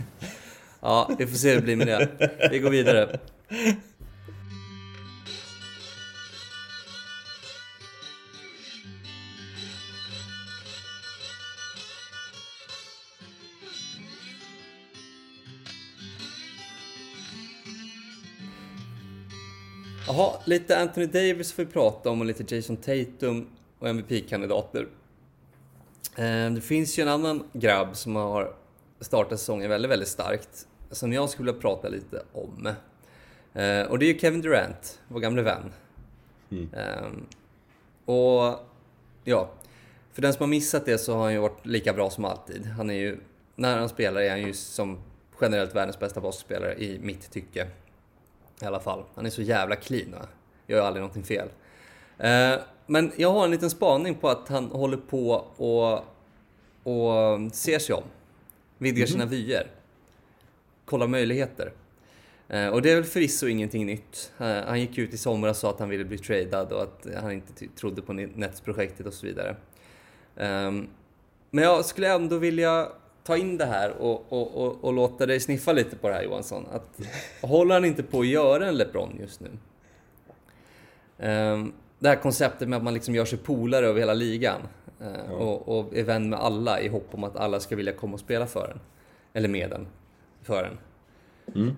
ja, 0.80 1.10
vi 1.18 1.26
får 1.26 1.36
se 1.36 1.48
hur 1.48 1.56
det 1.56 1.62
blir 1.62 1.76
med 1.76 1.86
det. 1.86 2.30
Vi 2.50 2.58
går 2.58 2.70
vidare. 2.70 3.18
Jaha, 20.06 20.32
lite 20.44 20.78
Anthony 20.78 21.06
Davis 21.06 21.52
får 21.52 21.64
vi 21.64 21.72
prata 21.72 22.10
om 22.10 22.20
och 22.20 22.26
lite 22.26 22.56
Jason 22.56 22.76
Tatum 22.76 23.46
och 23.86 23.90
MVP-kandidater. 23.90 24.88
Eh, 26.16 26.50
det 26.50 26.60
finns 26.60 26.98
ju 26.98 27.02
en 27.02 27.08
annan 27.08 27.44
grabb 27.52 27.96
som 27.96 28.16
har 28.16 28.54
startat 29.00 29.38
säsongen 29.38 29.70
väldigt, 29.70 29.90
väldigt 29.90 30.08
starkt. 30.08 30.66
Som 30.90 31.12
jag 31.12 31.30
skulle 31.30 31.52
vilja 31.52 31.60
prata 31.60 31.88
lite 31.88 32.22
om. 32.32 32.66
Eh, 33.52 33.82
och 33.82 33.98
det 33.98 34.06
är 34.06 34.12
ju 34.12 34.18
Kevin 34.18 34.40
Durant, 34.40 35.00
vår 35.08 35.20
gamle 35.20 35.42
vän. 35.42 35.72
Mm. 36.50 37.26
Och 38.04 38.60
ja, 39.24 39.50
för 40.12 40.22
den 40.22 40.32
som 40.32 40.42
har 40.42 40.48
missat 40.48 40.86
det 40.86 40.98
så 40.98 41.14
har 41.14 41.22
han 41.22 41.32
ju 41.32 41.38
varit 41.38 41.66
lika 41.66 41.92
bra 41.92 42.10
som 42.10 42.24
alltid. 42.24 42.66
Han 42.66 42.90
är 42.90 42.94
ju, 42.94 43.18
när 43.54 43.78
han 43.78 43.88
spelar 43.88 44.20
är 44.20 44.30
han 44.30 44.42
ju 44.42 44.52
som 44.52 44.98
generellt 45.40 45.74
världens 45.74 45.98
bästa 45.98 46.20
basketspelare 46.20 46.74
i 46.74 46.98
mitt 46.98 47.30
tycke. 47.30 47.68
I 48.62 48.64
alla 48.64 48.80
fall. 48.80 49.04
Han 49.14 49.26
är 49.26 49.30
så 49.30 49.42
jävla 49.42 49.76
clean 49.76 50.12
va? 50.12 50.26
Gör 50.66 50.78
ju 50.78 50.84
aldrig 50.84 51.00
någonting 51.00 51.24
fel. 51.24 51.48
Men 52.86 53.12
jag 53.16 53.32
har 53.32 53.44
en 53.44 53.50
liten 53.50 53.70
spaning 53.70 54.14
på 54.14 54.28
att 54.28 54.48
han 54.48 54.64
håller 54.64 54.96
på 54.96 55.30
och, 55.56 55.94
och 56.82 57.52
ser 57.52 57.78
sig 57.78 57.94
om. 57.94 58.02
Vidgar 58.78 59.00
mm. 59.00 59.08
sina 59.08 59.26
vyer. 59.26 59.66
Kollar 60.84 61.06
möjligheter. 61.06 61.72
Eh, 62.48 62.68
och 62.68 62.82
det 62.82 62.90
är 62.90 62.94
väl 62.94 63.04
förvisso 63.04 63.46
ingenting 63.46 63.86
nytt. 63.86 64.32
Eh, 64.38 64.64
han 64.66 64.80
gick 64.80 64.98
ut 64.98 65.14
i 65.14 65.18
somras 65.18 65.50
och 65.50 65.60
sa 65.60 65.70
att 65.70 65.80
han 65.80 65.88
ville 65.88 66.04
bli 66.04 66.18
tradad 66.18 66.72
och 66.72 66.82
att 66.82 67.06
han 67.22 67.32
inte 67.32 67.66
trodde 67.76 68.02
på 68.02 68.12
Nets-projektet 68.12 69.06
och 69.06 69.14
så 69.14 69.26
vidare. 69.26 69.56
Ehm, 70.36 70.88
men 71.50 71.64
jag 71.64 71.84
skulle 71.84 72.14
ändå 72.14 72.38
vilja 72.38 72.88
ta 73.24 73.36
in 73.36 73.58
det 73.58 73.64
här 73.64 73.90
och, 73.90 74.32
och, 74.32 74.66
och, 74.66 74.84
och, 74.84 74.92
låta 74.92 75.26
dig 75.26 75.40
sniffa 75.40 75.72
lite 75.72 75.96
på 75.96 76.08
det 76.08 76.14
här 76.14 76.22
Johansson. 76.22 76.66
Att, 76.72 77.00
håller 77.40 77.74
han 77.74 77.84
inte 77.84 78.02
på 78.02 78.20
att 78.20 78.26
göra 78.26 78.66
en 78.66 78.76
LeBron 78.76 79.16
just 79.20 79.40
nu? 79.40 79.50
Det 81.98 82.08
här 82.08 82.16
konceptet 82.16 82.68
med 82.68 82.76
att 82.76 82.82
man 82.82 82.94
liksom 82.94 83.14
gör 83.14 83.24
sig 83.24 83.38
polare 83.38 83.86
över 83.86 84.00
hela 84.00 84.14
ligan 84.14 84.60
uh, 85.00 85.06
ja. 85.28 85.32
och, 85.32 85.78
och 85.78 85.96
är 85.96 86.02
vän 86.02 86.30
med 86.30 86.38
alla 86.38 86.80
i 86.80 86.88
hopp 86.88 87.08
om 87.10 87.24
att 87.24 87.36
alla 87.36 87.60
ska 87.60 87.76
vilja 87.76 87.92
komma 87.92 88.14
och 88.14 88.20
spela 88.20 88.46
för 88.46 88.70
en. 88.70 88.80
Eller 89.32 89.48
med 89.48 89.72
en. 89.72 89.86
För 90.42 90.64
en. 90.64 90.78
Mm. 91.54 91.76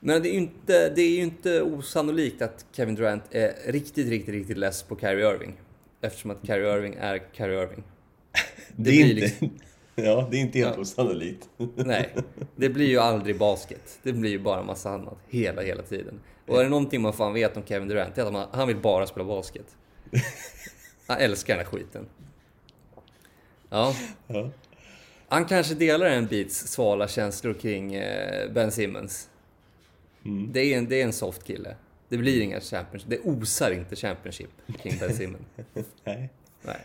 Men 0.00 0.22
det 0.22 0.28
är, 0.28 0.32
ju 0.32 0.38
inte, 0.38 0.88
det 0.88 1.02
är 1.02 1.20
inte 1.20 1.62
osannolikt 1.62 2.42
att 2.42 2.66
Kevin 2.72 2.94
Durant 2.94 3.22
är 3.30 3.72
riktigt, 3.72 4.08
riktigt, 4.08 4.34
riktigt 4.34 4.56
less 4.56 4.82
på 4.82 4.96
Kyrie 4.96 5.34
Irving. 5.34 5.60
Eftersom 6.00 6.30
att 6.30 6.46
Kyrie 6.46 6.76
Irving 6.76 6.96
är 7.00 7.22
Kyrie 7.32 7.62
Irving. 7.62 7.82
Det, 8.76 8.90
det 8.90 8.90
är 8.90 9.00
inte... 9.00 9.14
Liksom... 9.14 9.50
Ja, 9.94 10.28
det 10.30 10.36
är 10.36 10.40
inte 10.40 10.58
helt 10.58 10.74
ja. 10.76 10.80
osannolikt. 10.80 11.48
Nej, 11.74 12.14
det 12.56 12.68
blir 12.68 12.86
ju 12.86 12.98
aldrig 12.98 13.38
basket. 13.38 13.98
Det 14.02 14.12
blir 14.12 14.30
ju 14.30 14.38
bara 14.38 14.62
massa 14.62 14.90
annat 14.90 15.18
hela, 15.28 15.62
hela 15.62 15.82
tiden. 15.82 16.20
Och 16.46 16.60
är 16.60 16.64
det 16.64 16.70
någonting 16.70 17.02
man 17.02 17.12
fan 17.12 17.32
vet 17.32 17.56
om 17.56 17.62
Kevin 17.66 17.88
Durant, 17.88 18.14
det 18.14 18.22
är 18.22 18.42
att 18.42 18.54
han 18.54 18.68
vill 18.68 18.76
bara 18.76 19.06
spela 19.06 19.24
basket. 19.24 19.76
Han 21.06 21.18
älskar 21.18 21.56
den 21.56 21.66
här 21.66 21.72
skiten. 21.72 22.06
Ja. 23.70 23.94
ja. 24.26 24.50
Han 25.28 25.44
kanske 25.44 25.74
delar 25.74 26.06
en 26.06 26.26
bits 26.26 26.66
svala 26.66 27.08
känslor 27.08 27.54
kring 27.54 27.94
eh, 27.94 28.52
Ben 28.52 28.72
Simmons. 28.72 29.28
Mm. 30.24 30.52
Det, 30.52 30.60
är 30.60 30.78
en, 30.78 30.88
det 30.88 31.00
är 31.00 31.04
en 31.04 31.12
soft 31.12 31.44
kille. 31.44 31.76
Det 32.08 32.18
blir 32.18 32.42
inga 32.42 32.60
Championship. 32.60 33.10
Det 33.10 33.18
osar 33.18 33.70
inte 33.70 33.96
Championship 33.96 34.50
kring 34.82 34.98
Ben 35.00 35.14
Simmons. 35.14 35.42
Nej. 36.04 36.30
Nej. 36.62 36.80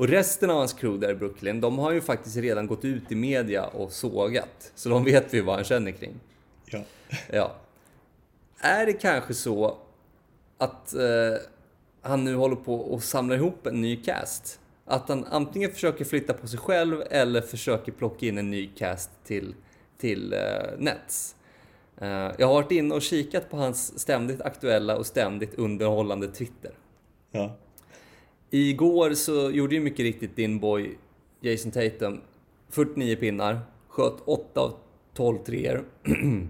Och 0.00 0.08
resten 0.08 0.50
av 0.50 0.56
hans 0.56 0.72
crew 0.72 1.06
där 1.06 1.12
i 1.12 1.16
Brooklyn, 1.16 1.60
de 1.60 1.78
har 1.78 1.92
ju 1.92 2.00
faktiskt 2.00 2.36
redan 2.36 2.66
gått 2.66 2.84
ut 2.84 3.12
i 3.12 3.14
media 3.14 3.66
och 3.66 3.92
sågat. 3.92 4.72
Så 4.74 4.88
de 4.88 5.04
vet 5.04 5.34
vi 5.34 5.40
vad 5.40 5.54
han 5.54 5.64
känner 5.64 5.90
kring. 5.90 6.20
Ja. 6.66 6.82
ja. 7.32 7.54
Är 8.58 8.86
det 8.86 8.92
kanske 8.92 9.34
så 9.34 9.78
att 10.58 10.94
eh, 10.94 11.36
han 12.02 12.24
nu 12.24 12.34
håller 12.34 12.56
på 12.56 12.94
att 12.94 13.04
samla 13.04 13.34
ihop 13.34 13.66
en 13.66 13.80
ny 13.80 13.96
cast? 13.96 14.60
Att 14.84 15.08
han 15.08 15.24
antingen 15.24 15.70
försöker 15.70 16.04
flytta 16.04 16.32
på 16.32 16.48
sig 16.48 16.58
själv 16.58 17.02
eller 17.10 17.40
försöker 17.40 17.92
plocka 17.92 18.26
in 18.26 18.38
en 18.38 18.50
ny 18.50 18.66
cast 18.66 19.10
till, 19.24 19.54
till 19.98 20.32
eh, 20.32 20.38
Nets. 20.78 21.36
Eh, 21.96 22.08
jag 22.38 22.46
har 22.46 22.54
varit 22.54 22.72
inne 22.72 22.94
och 22.94 23.02
kikat 23.02 23.50
på 23.50 23.56
hans 23.56 24.00
ständigt 24.00 24.40
aktuella 24.40 24.96
och 24.96 25.06
ständigt 25.06 25.54
underhållande 25.54 26.28
Twitter. 26.28 26.72
Ja. 27.30 27.56
Igår 28.50 29.14
så 29.14 29.50
gjorde 29.50 29.74
ju 29.74 29.80
mycket 29.80 30.00
riktigt 30.00 30.36
din 30.36 30.60
boy 30.60 30.98
Jason 31.40 31.70
Tatum 31.70 32.20
49 32.68 33.16
pinnar, 33.16 33.60
sköt 33.88 34.20
8 34.24 34.60
av 34.60 34.76
12 35.14 35.38
treor. 35.38 35.84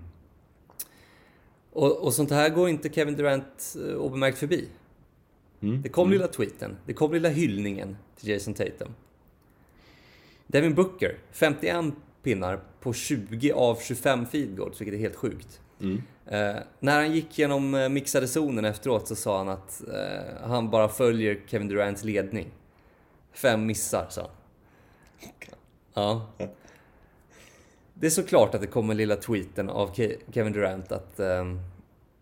och, 1.73 2.05
och 2.05 2.15
sånt 2.15 2.31
här 2.31 2.49
går 2.51 2.69
inte 2.69 2.89
Kevin 2.89 3.17
Durant 3.17 3.77
eh, 3.89 3.95
obemärkt 3.95 4.39
förbi. 4.39 4.69
Mm. 5.61 5.83
Det 5.83 5.89
kom 5.89 6.07
mm. 6.07 6.13
lilla 6.13 6.29
tweeten, 6.29 6.77
det 6.87 6.93
kom 6.93 7.13
lilla 7.13 7.29
hyllningen 7.29 7.97
till 8.17 8.29
Jason 8.29 8.55
Tatum. 8.55 8.95
Devin 10.47 10.75
Booker, 10.75 11.19
51 11.33 11.95
pinnar 12.23 12.61
på 12.81 12.93
20 12.93 13.53
av 13.53 13.77
25 13.81 14.27
field 14.27 14.57
goals, 14.57 14.81
vilket 14.81 14.95
är 14.95 14.99
helt 14.99 15.17
sjukt. 15.17 15.61
Mm. 15.81 16.03
Eh, 16.27 16.63
när 16.81 16.97
han 16.97 17.13
gick 17.13 17.39
genom 17.39 17.75
eh, 17.75 17.89
mixade 17.89 18.29
zonen 18.29 18.65
efteråt 18.65 19.09
så 19.09 19.17
sa 19.17 19.39
han 19.39 19.49
att 19.49 19.83
eh, 19.89 20.49
han 20.49 20.71
bara 20.71 20.89
följer 20.89 21.41
Kevin 21.47 21.69
Durants 21.69 22.05
ledning. 22.05 22.47
Fem 23.33 23.67
missar, 23.67 24.07
sa 24.11 24.21
han. 24.21 24.31
Ja. 25.95 26.27
Det 27.95 28.07
är 28.07 28.11
såklart 28.11 28.55
att 28.55 28.61
det 28.61 28.67
kommer 28.67 28.95
lilla 28.95 29.17
tweeten 29.17 29.71
av 29.71 29.95
Kevin 30.33 30.53
Durant 30.53 30.93
att 30.93 31.21
eh, 31.21 31.45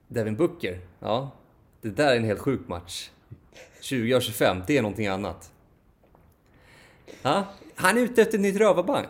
Devin 0.09 0.37
Booker, 0.37 0.81
ja, 1.01 1.31
det 1.81 1.91
där 1.91 2.13
är 2.13 2.17
en 2.17 2.25
helt 2.25 2.41
sjuk 2.41 2.69
match. 2.69 3.11
20 3.81 4.15
av 4.15 4.21
25, 4.21 4.63
det 4.67 4.79
är 4.79 4.83
någonting 4.83 5.07
annat. 5.07 5.53
Ja, 7.23 7.45
han 7.75 7.99
är 7.99 8.03
ute 8.03 8.23
efter 8.23 8.35
ett 8.39 8.43
nytt 8.43 8.57
rövarband. 8.57 9.07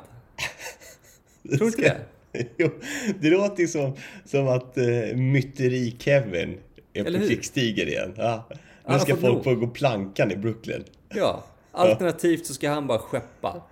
Tror 1.43 1.59
du 1.59 1.67
inte 1.67 1.83
det? 1.83 2.18
Jo, 2.57 2.71
det 3.21 3.31
låter 3.31 3.63
ju 3.63 3.69
som, 3.69 3.97
som 4.25 4.49
att 4.49 4.79
uh, 4.79 5.17
Myteri-Kevin 5.17 6.59
är 6.93 7.05
Eller 7.05 7.21
på 7.21 7.27
krigsstigen 7.27 7.89
igen. 7.89 8.15
Ja. 8.17 8.49
Nu 8.89 8.99
ska 8.99 9.17
folk 9.17 9.45
få 9.45 9.55
gå 9.55 9.67
plankan 9.67 10.33
i 10.33 10.37
Brooklyn. 10.37 10.85
Ja, 11.09 11.45
alternativt 11.73 12.47
så 12.47 12.55
ska 12.55 12.71
han 12.71 12.87
bara 12.87 12.99
skeppa. 12.99 13.63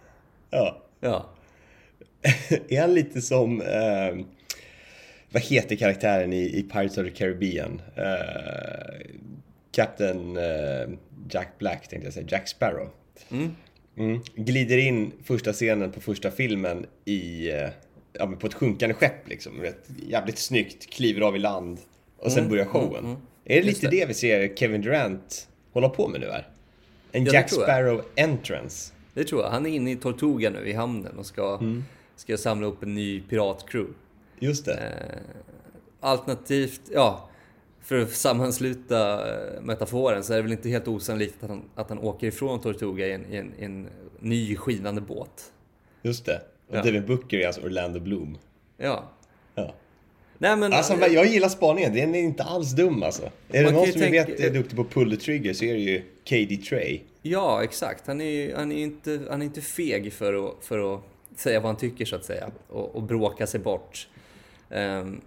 Ja. 0.51 0.83
Ja. 1.01 1.31
är 2.69 2.81
han 2.81 2.95
lite 2.95 3.23
som... 3.23 3.61
Uh, 3.61 4.25
vad 5.31 5.43
heter 5.43 5.77
karaktären 5.77 6.33
i, 6.33 6.59
i 6.59 6.63
Pirates 6.63 6.99
of 6.99 7.05
the 7.05 7.11
Caribbean? 7.11 7.83
Uh, 7.99 9.07
Captain 9.73 10.37
uh, 10.37 10.89
Jack 11.31 11.59
Black 11.59 11.89
tänkte 11.89 12.07
jag 12.07 12.15
säga, 12.15 12.27
Jack 12.29 12.49
Sparrow. 12.49 12.89
Mm. 13.31 13.57
Mm. 13.99 14.21
Glider 14.35 14.79
in 14.79 15.13
första 15.25 15.53
scenen 15.53 15.93
på 15.93 16.01
första 16.01 16.31
filmen 16.31 16.87
i, 17.05 17.51
ja, 18.19 18.27
på 18.27 18.47
ett 18.47 18.55
sjunkande 18.55 18.95
skepp 18.95 19.29
liksom. 19.29 19.61
Vet, 19.61 19.89
jävligt 20.07 20.39
snyggt, 20.39 20.91
kliver 20.91 21.21
av 21.21 21.37
i 21.37 21.39
land 21.39 21.79
och 22.19 22.33
sen 22.33 22.39
mm, 22.39 22.51
börjar 22.51 22.65
showen. 22.65 23.05
Mm, 23.05 23.05
mm. 23.05 23.17
Är 23.45 23.57
det 23.57 23.63
lite 23.63 23.89
det. 23.89 24.01
det 24.01 24.07
vi 24.07 24.15
ser 24.15 24.55
Kevin 24.57 24.83
Durant 24.83 25.49
hålla 25.73 25.89
på 25.89 26.09
med 26.09 26.21
nu 26.21 26.31
här? 26.31 26.49
En 27.13 27.25
ja, 27.25 27.33
Jack 27.33 27.51
Sparrow 27.51 28.03
entrance. 28.17 28.93
Det 29.15 29.25
tror 29.25 29.43
jag. 29.43 29.51
Han 29.51 29.67
är 29.67 29.71
inne 29.71 29.91
i 29.91 29.97
Tortuga 29.97 30.51
nu 30.51 30.69
i 30.69 30.73
hamnen 30.73 31.19
och 31.19 31.27
ska, 31.27 31.59
mm. 31.61 31.85
ska 32.17 32.37
samla 32.37 32.67
upp 32.67 32.83
en 32.83 32.95
ny 32.95 33.21
piratcrew. 33.21 33.93
Just 34.39 34.65
det. 34.65 34.75
Eh, 34.75 35.19
alternativt, 36.01 36.81
ja, 36.93 37.29
för 37.81 38.03
att 38.03 38.11
sammansluta 38.11 39.29
eh, 39.29 39.63
metaforen 39.63 40.25
så 40.25 40.33
är 40.33 40.37
det 40.37 40.43
väl 40.43 40.53
inte 40.53 40.69
helt 40.69 40.89
osannolikt 40.89 41.43
att 41.43 41.49
han, 41.49 41.63
att 41.75 41.89
han 41.89 41.99
åker 41.99 42.27
ifrån 42.27 42.61
Tortuga 42.61 43.07
i 43.07 43.13
en, 43.13 43.33
i 43.33 43.37
en, 43.37 43.55
i 43.59 43.65
en 43.65 43.89
ny 44.21 44.57
skinande 44.57 45.01
båt. 45.01 45.53
Just 46.03 46.27
det. 46.27 46.43
Och 46.69 46.77
ja. 46.77 46.83
Devin 46.83 47.07
Booker 47.07 47.39
är 47.39 47.47
alltså 47.47 47.61
Orlando 47.61 48.01
Bloom. 48.01 48.39
Ja. 48.77 49.11
ja. 49.55 49.75
Nej, 50.39 50.57
men, 50.57 50.73
alltså, 50.73 50.95
jag 50.95 51.27
gillar 51.27 51.49
spaningen, 51.49 51.95
den 51.95 52.15
är 52.15 52.19
inte 52.19 52.45
alls 52.45 52.73
dum 52.73 53.03
alltså. 53.03 53.31
Är 53.49 53.65
det 53.65 53.71
någon 53.71 53.87
som 53.87 54.01
tänka... 54.01 54.25
vet 54.25 54.41
är 54.41 54.51
duktig 54.51 54.77
på 54.77 54.85
pull 54.85 55.11
the 55.11 55.17
trigger 55.17 55.53
så 55.53 55.65
är 55.65 55.75
det 55.75 55.81
ju 55.81 56.03
KD 56.29 56.57
Trey. 56.57 57.01
Ja, 57.23 57.65
exakt. 57.65 58.07
Han 58.07 58.21
är, 58.21 58.57
han 58.57 58.73
är, 58.73 58.83
inte, 58.83 59.21
han 59.31 59.43
är 59.43 59.47
inte 59.47 59.61
feg 59.61 60.13
för 60.13 60.49
att, 60.49 60.65
för 60.65 60.95
att 60.95 61.01
säga 61.37 61.61
vad 61.61 61.67
han 61.67 61.77
tycker 61.77 62.05
så 62.05 62.17
att 62.17 62.25
säga. 62.25 62.51
Och, 62.69 62.97
och 62.97 63.03
bråka 63.03 63.47
sig 63.47 63.61
bort. 63.61 64.09
Um, 64.69 65.21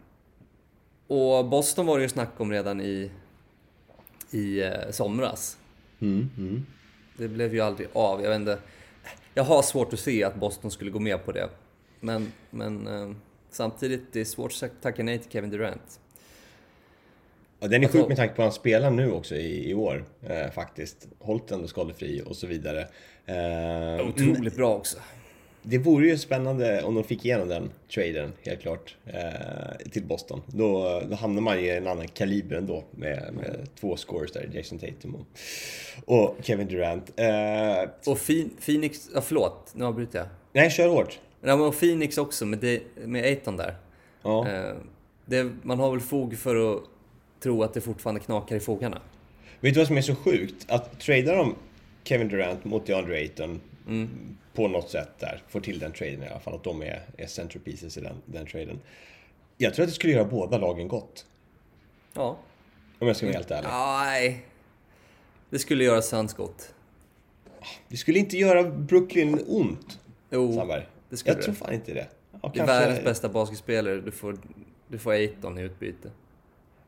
och 1.08 1.46
Boston 1.46 1.86
var 1.86 1.98
det 1.98 2.04
ju 2.04 2.10
snack 2.10 2.32
om 2.38 2.52
redan 2.52 2.82
i, 2.82 3.12
i 4.32 4.64
uh, 4.64 4.92
somras. 4.92 5.58
Mm, 6.00 6.30
mm. 6.38 6.66
Det 7.18 7.28
blev 7.28 7.54
ju 7.54 7.62
aldrig 7.62 7.88
av. 7.94 8.22
Jag 8.22 8.30
vet 8.30 8.40
inte 8.40 8.58
jag 9.34 9.44
har 9.44 9.62
svårt 9.62 9.94
att 9.94 10.00
se 10.00 10.24
att 10.24 10.36
Boston 10.36 10.72
skulle 10.72 10.92
gå 10.92 11.00
med 11.00 11.26
på 11.26 11.32
det. 11.32 11.50
Men, 12.00 12.32
men 12.50 12.88
eh, 12.88 13.16
samtidigt, 13.50 14.14
det 14.14 14.22
är 14.22 14.26
svårt 14.26 14.52
att 14.64 14.82
tacka 14.82 15.04
nej 15.04 15.20
till 15.20 15.32
Kevin 15.32 15.50
Durant. 15.50 16.00
Ja, 17.60 17.68
den 17.68 17.82
är 17.82 17.86
alltså, 17.86 17.98
sjuk 17.98 18.08
med 18.08 18.18
tanke 18.18 18.36
på 18.36 18.42
att 18.42 18.46
han 18.46 18.54
spelar 18.54 18.92
nu 18.92 19.12
också 19.12 19.36
i, 19.36 19.70
i 19.70 19.74
år, 19.74 20.06
eh, 20.24 20.52
faktiskt. 20.52 21.08
Hållit 21.20 21.52
ändå 21.52 21.68
skadefri 21.68 22.22
och 22.26 22.36
så 22.36 22.48
vidare. 22.48 22.88
Eh, 23.26 24.08
otroligt 24.08 24.56
bra 24.56 24.76
också. 24.76 24.98
Det 25.62 25.78
vore 25.78 26.08
ju 26.08 26.18
spännande 26.18 26.84
om 26.84 26.96
de 26.96 27.04
fick 27.04 27.26
igenom 27.26 27.48
den 27.48 27.70
traden, 27.94 28.34
helt 28.46 28.62
klart, 28.62 28.96
eh, 29.06 29.90
till 29.92 30.04
Boston. 30.04 30.42
Då, 30.48 31.02
då 31.10 31.16
hamnar 31.16 31.42
man 31.42 31.60
i 31.60 31.70
en 31.70 31.88
annan 31.88 32.08
kaliber 32.08 32.56
ändå 32.56 32.84
med, 32.92 33.34
med 33.34 33.68
två 33.80 33.96
scores 33.98 34.32
där, 34.32 34.50
Jason 34.54 34.80
Tatum 34.80 35.16
och, 35.16 35.26
och 36.06 36.36
Kevin 36.42 36.68
Durant. 36.68 37.12
Eh, 37.20 37.90
Och 38.12 38.20
fin, 38.20 38.50
Phoenix, 38.66 39.10
ja, 39.14 39.22
förlåt, 39.22 39.72
nu 39.76 39.86
avbryter 39.86 40.20
jag. 40.20 40.28
nej, 40.54 40.70
kör 40.72 40.88
hårt. 40.88 41.20
Ja, 41.42 41.58
men 41.58 41.66
och 41.68 41.80
Phoenix 41.80 42.18
också 42.18 42.46
med, 42.46 42.60
det, 42.60 42.82
med 43.06 43.24
Aiton 43.24 43.58
där. 43.58 43.76
Ja. 44.24 44.48
Eh, 44.50 44.74
det, 45.26 45.52
man 45.64 45.80
har 45.80 45.92
väl 45.92 46.00
fog 46.00 46.38
för 46.38 46.74
att 46.76 46.82
tro 47.44 47.64
att 47.64 47.74
det 47.74 47.82
fortfarande 47.82 48.22
knakar 48.22 48.56
i 48.56 48.60
fogarna. 48.60 49.02
Vet 49.60 49.74
du 49.74 49.80
vad 49.80 49.88
som 49.88 49.98
är 49.98 50.02
så 50.02 50.16
sjukt? 50.16 50.66
Att 50.72 51.00
trada 51.00 51.36
de 51.36 51.56
Kevin 52.04 52.28
Durant 52.30 52.66
mot 52.66 52.86
DeAndre 52.86 53.16
Ayton 53.16 53.62
på 54.60 54.68
något 54.68 54.90
sätt 54.90 55.10
där, 55.20 55.44
får 55.48 55.60
till 55.60 55.80
den 55.80 55.92
traden 55.92 56.24
i 56.24 56.28
alla 56.28 56.40
fall, 56.40 56.56
att 56.56 56.64
de 56.64 56.82
är, 56.82 57.02
är 57.18 57.28
centerpieces 57.28 57.98
i 57.98 58.02
den, 58.02 58.16
den 58.26 58.46
traden. 58.46 58.80
Jag 59.58 59.74
tror 59.74 59.84
att 59.84 59.90
det 59.90 59.96
skulle 59.96 60.14
göra 60.14 60.26
båda 60.26 60.58
lagen 60.58 60.88
gott. 60.88 61.26
Ja. 62.14 62.38
Om 63.00 63.08
jag 63.08 63.16
ska 63.16 63.26
vara 63.26 63.34
helt 63.36 63.52
ärlig. 63.52 63.70
Nej. 63.70 64.46
Det 65.50 65.60
skulle 65.60 65.84
göra 65.84 66.02
Suns 66.02 66.34
gott. 66.34 66.74
Det 67.88 67.98
skulle 67.98 68.20
inte 68.20 68.38
göra 68.38 68.64
Brooklyn 68.64 69.40
ont, 69.48 70.00
Jo, 70.30 70.54
Sandberg. 70.54 70.88
det 71.10 71.18
skulle 71.18 71.36
Jag 71.36 71.44
tror 71.44 71.54
fan 71.56 71.74
inte 71.74 71.94
det. 71.94 72.08
Ja, 72.42 72.52
Det 72.54 72.60
är 72.60 72.66
världens 72.68 73.04
bästa 73.04 73.30
basketspelare. 73.30 74.02
Du 74.02 74.12
får, 74.12 74.38
du 74.88 74.98
får 74.98 75.12
Aiton 75.12 75.58
i 75.58 75.62
utbyte. 75.62 76.12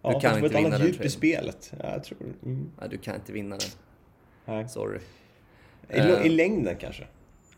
Ja, 0.01 0.13
du 0.13 0.19
kan 0.19 0.43
inte 0.43 0.57
vinna 0.57 0.77
den 0.77 0.88
djup 0.88 1.05
i 1.05 1.10
spelet. 1.10 1.73
Ja, 1.79 1.91
jag 1.91 2.03
tror... 2.03 2.17
Mm. 2.45 2.71
Nej, 2.79 2.89
du 2.89 2.97
kan 2.97 3.15
inte 3.15 3.31
vinna 3.31 3.57
den. 3.57 3.69
Nej. 4.45 4.69
Sorry. 4.69 4.99
I, 5.89 5.99
Eh. 5.99 6.25
I 6.25 6.29
längden 6.29 6.75
kanske? 6.75 7.07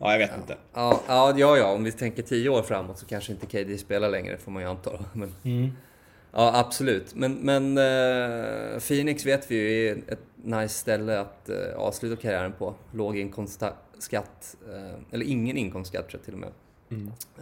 Ja, 0.03 0.11
jag 0.11 0.19
vet 0.19 0.37
inte. 0.37 0.57
Ja, 0.73 1.01
ja, 1.07 1.33
ja, 1.37 1.57
ja, 1.57 1.73
om 1.73 1.83
vi 1.83 1.91
tänker 1.91 2.23
tio 2.23 2.49
år 2.49 2.61
framåt 2.61 2.97
så 2.97 3.05
kanske 3.05 3.31
inte 3.31 3.45
KD 3.45 3.77
spelar 3.77 4.09
längre, 4.09 4.37
får 4.37 4.51
man 4.51 4.63
ju 4.63 4.69
anta. 4.69 4.91
Men, 5.13 5.33
Ja, 6.35 6.51
absolut. 6.59 7.15
Men, 7.15 7.33
men 7.33 7.77
eh, 7.77 8.79
Phoenix 8.79 9.25
vet 9.25 9.51
vi 9.51 9.55
ju 9.55 9.87
är 9.87 9.97
ett 10.07 10.19
nice 10.35 10.73
ställe 10.73 11.19
att 11.19 11.49
eh, 11.49 11.75
avsluta 11.77 12.21
karriären 12.21 12.51
på. 12.51 12.73
Låg 12.91 13.17
inkomstskatt, 13.17 14.57
eh, 14.69 14.99
eller 15.11 15.25
ingen 15.25 15.57
inkomstskatt 15.57 16.09
tror 16.09 16.19
jag 16.19 16.25
till 16.25 16.33
och 16.33 16.39
med. 16.39 16.51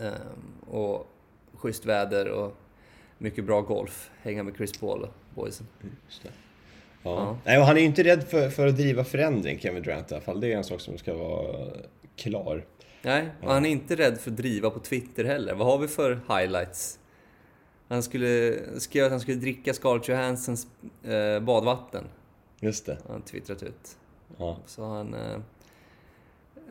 Eh, 0.01 0.73
och 0.73 1.07
schysst 1.53 1.85
väder 1.85 2.29
och 2.29 2.55
mycket 3.17 3.45
bra 3.45 3.61
golf. 3.61 4.09
Hänga 4.21 4.43
med 4.43 4.55
Chris 4.57 4.79
Paul 4.79 5.01
och 5.01 5.13
boysen. 5.35 5.67
Just 6.07 6.23
det. 6.23 6.29
Ja. 7.03 7.09
Ja. 7.15 7.37
Nej, 7.45 7.57
och 7.59 7.65
han 7.65 7.77
är 7.77 7.81
ju 7.81 7.87
inte 7.87 8.03
rädd 8.03 8.23
för, 8.23 8.49
för 8.49 8.67
att 8.67 8.75
driva 8.77 9.03
förändring, 9.03 9.59
Kevin 9.59 9.83
Durant 9.83 10.11
i 10.11 10.13
alla 10.13 10.23
fall. 10.23 10.41
Det 10.41 10.53
är 10.53 10.57
en 10.57 10.63
sak 10.63 10.81
som 10.81 10.97
ska 10.97 11.13
vara 11.13 11.67
klar. 12.21 12.65
Nej, 13.01 13.29
och 13.41 13.53
han 13.53 13.65
är 13.65 13.69
inte 13.69 13.95
rädd 13.95 14.17
för 14.17 14.31
att 14.31 14.37
driva 14.37 14.69
på 14.69 14.79
Twitter 14.79 15.23
heller. 15.23 15.53
Vad 15.53 15.67
har 15.67 15.77
vi 15.77 15.87
för 15.87 16.11
highlights? 16.27 16.99
Han 17.87 18.03
skulle, 18.03 18.59
skrev 18.79 19.05
att 19.05 19.11
han 19.11 19.19
skulle 19.19 19.37
dricka 19.37 19.73
Scarlett 19.73 20.07
Johanssons 20.07 20.67
eh, 21.03 21.39
badvatten. 21.39 22.03
Just 22.59 22.85
det. 22.85 22.97
han 23.07 23.21
twittrat 23.21 23.63
ut. 23.63 23.97
Ja. 24.37 24.57
Så 24.65 24.85
han... 24.85 25.13
Eh, 25.13 25.39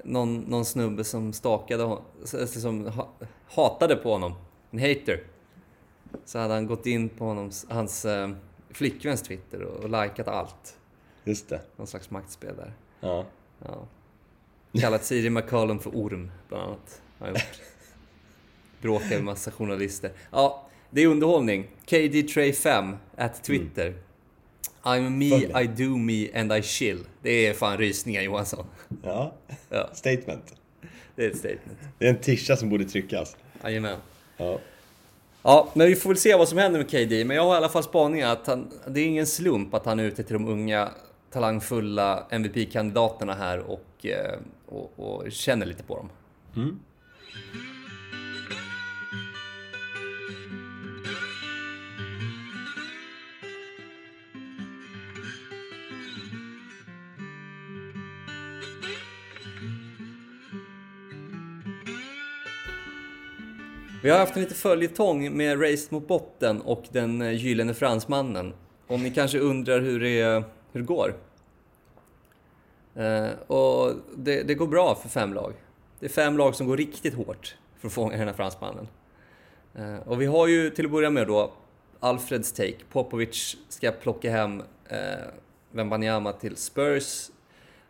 någon, 0.04 0.38
någon 0.40 0.64
snubbe 0.64 1.04
som 1.04 1.32
stakade 1.32 1.82
hon- 1.82 2.02
som 2.46 2.86
ha, 2.86 3.08
hatade 3.48 3.96
på 3.96 4.12
honom. 4.12 4.32
En 4.70 4.78
hater. 4.78 5.22
Så 6.24 6.38
hade 6.38 6.54
han 6.54 6.66
gått 6.66 6.86
in 6.86 7.08
på 7.08 7.24
honom, 7.24 7.50
hans 7.68 8.04
eh, 8.04 8.30
flickväns 8.70 9.22
Twitter 9.22 9.62
och, 9.62 9.84
och 9.84 9.90
likat 10.02 10.28
allt. 10.28 10.78
Just 11.24 11.48
det. 11.48 11.60
Någon 11.76 11.86
slags 11.86 12.10
maktspel 12.10 12.56
där. 12.56 12.72
Ja. 13.00 13.24
Ja. 13.64 13.86
Kallat 14.72 15.04
Siri 15.04 15.30
McCollum 15.30 15.78
för 15.78 15.90
orm, 15.90 16.30
bland 16.48 16.62
annat. 16.64 17.00
Har 17.18 17.26
han 17.26 17.35
gjort. 17.35 17.61
Bråkar 18.83 19.09
med 19.09 19.24
massa 19.24 19.50
journalister. 19.50 20.12
Ja, 20.30 20.68
det 20.90 21.02
är 21.02 21.06
underhållning. 21.06 21.66
KD 21.87 22.22
Trey 22.22 22.52
5 22.52 22.96
at 23.16 23.44
Twitter. 23.44 23.94
I'm 24.83 25.11
me. 25.11 25.62
I 25.62 25.66
do 25.66 25.96
me 25.96 26.40
and 26.40 26.52
I 26.52 26.62
chill. 26.62 26.98
Det 27.22 27.46
är 27.46 27.54
fan 27.54 27.78
rysningar 27.78 28.22
Johansson. 28.22 28.66
ja. 29.02 29.35
Ja, 29.68 29.90
Statement. 29.94 30.54
det 31.16 31.24
är 31.24 31.30
ett 31.30 31.37
statement. 31.38 31.78
Det 31.98 32.06
är 32.06 32.11
en 32.11 32.20
tischa 32.20 32.56
som 32.56 32.68
borde 32.68 32.85
tryckas. 32.85 33.37
Jajamän. 33.64 33.98
Ja. 34.37 34.59
Ja, 35.42 35.70
men 35.74 35.87
vi 35.87 35.96
får 35.96 36.11
väl 36.11 36.16
se 36.18 36.35
vad 36.37 36.48
som 36.48 36.59
händer 36.59 36.78
med 36.80 36.90
KD. 36.90 37.24
Men 37.24 37.37
jag 37.37 37.44
har 37.44 37.54
i 37.54 37.56
alla 37.56 37.68
fall 37.68 37.83
spaningar 37.83 38.33
att 38.33 38.46
han, 38.46 38.70
det 38.88 39.00
är 39.00 39.06
ingen 39.06 39.26
slump 39.26 39.74
att 39.74 39.87
han 39.87 40.00
är 40.00 40.04
ute 40.04 40.22
till 40.22 40.33
de 40.33 40.48
unga 40.48 40.90
talangfulla 41.31 42.27
MVP-kandidaterna 42.31 43.35
här 43.35 43.59
och, 43.59 44.07
eh, 44.07 44.38
och, 44.66 44.93
och 44.97 45.33
känner 45.33 45.66
lite 45.66 45.83
på 45.83 45.97
dem. 45.97 46.09
Vi 64.03 64.11
har 64.11 64.19
haft 64.19 64.37
en 64.37 64.43
liten 64.43 64.57
följetong 64.57 65.37
med 65.37 65.62
Race 65.62 65.87
mot 65.90 66.09
botten 66.09 66.61
och 66.61 66.85
den 66.93 67.23
eh, 67.23 67.31
gyllene 67.31 67.75
fransmannen. 67.75 68.53
Om 68.87 69.03
ni 69.03 69.11
kanske 69.11 69.38
undrar 69.38 69.81
hur 69.81 70.01
det, 70.01 70.45
hur 70.72 70.80
det 70.80 70.87
går. 70.87 71.14
Eh, 72.94 73.30
och 73.46 73.94
det, 74.16 74.42
det 74.42 74.54
går 74.54 74.66
bra 74.66 74.94
för 74.94 75.09
fem 75.09 75.35
lag. 75.35 75.52
Det 76.00 76.06
är 76.06 76.11
fem 76.11 76.38
lag 76.38 76.54
som 76.54 76.66
går 76.66 76.76
riktigt 76.76 77.14
hårt 77.14 77.56
för 77.78 77.87
att 77.87 77.92
fånga 77.92 78.16
den 78.16 78.28
här 78.28 78.35
fransmannen. 78.35 78.88
Eh, 79.74 79.96
och 79.96 80.20
vi 80.20 80.26
har 80.26 80.46
ju 80.46 80.70
till 80.70 80.85
att 80.85 80.92
börja 80.92 81.11
med 81.11 81.26
då 81.26 81.52
Alfreds 82.00 82.52
take. 82.52 82.76
Popovic 82.92 83.56
ska 83.68 83.90
plocka 83.90 84.30
hem 84.30 84.62
eh, 84.88 84.98
Wembanyama 85.70 86.33
till 86.33 86.56
Spurs. 86.56 87.30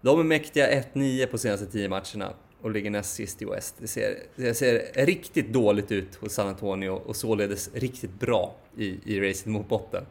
De 0.00 0.20
är 0.20 0.24
mäktiga 0.24 0.82
1-9 0.94 1.26
på 1.26 1.38
senaste 1.38 1.66
10 1.66 1.88
matcherna 1.88 2.32
och 2.60 2.70
ligger 2.70 2.90
näst 2.90 3.14
sist 3.14 3.42
i 3.42 3.44
West. 3.44 3.74
Det 3.78 3.88
ser, 3.88 4.18
det 4.36 4.54
ser 4.54 5.06
riktigt 5.06 5.52
dåligt 5.52 5.92
ut 5.92 6.14
hos 6.14 6.32
San 6.32 6.48
Antonio 6.48 6.90
och 6.90 7.16
således 7.16 7.70
riktigt 7.74 8.20
bra 8.20 8.54
i, 8.76 9.14
i 9.14 9.20
racet 9.20 9.46
mot 9.46 9.68
botten. 9.68 10.04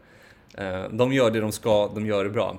Eh, 0.57 0.83
De 0.91 1.13
gör 1.13 1.31
det 1.31 1.39
de 1.39 1.51
ska, 1.51 1.87
de 1.95 2.05
gör 2.05 2.23
det 2.23 2.29
bra. 2.29 2.57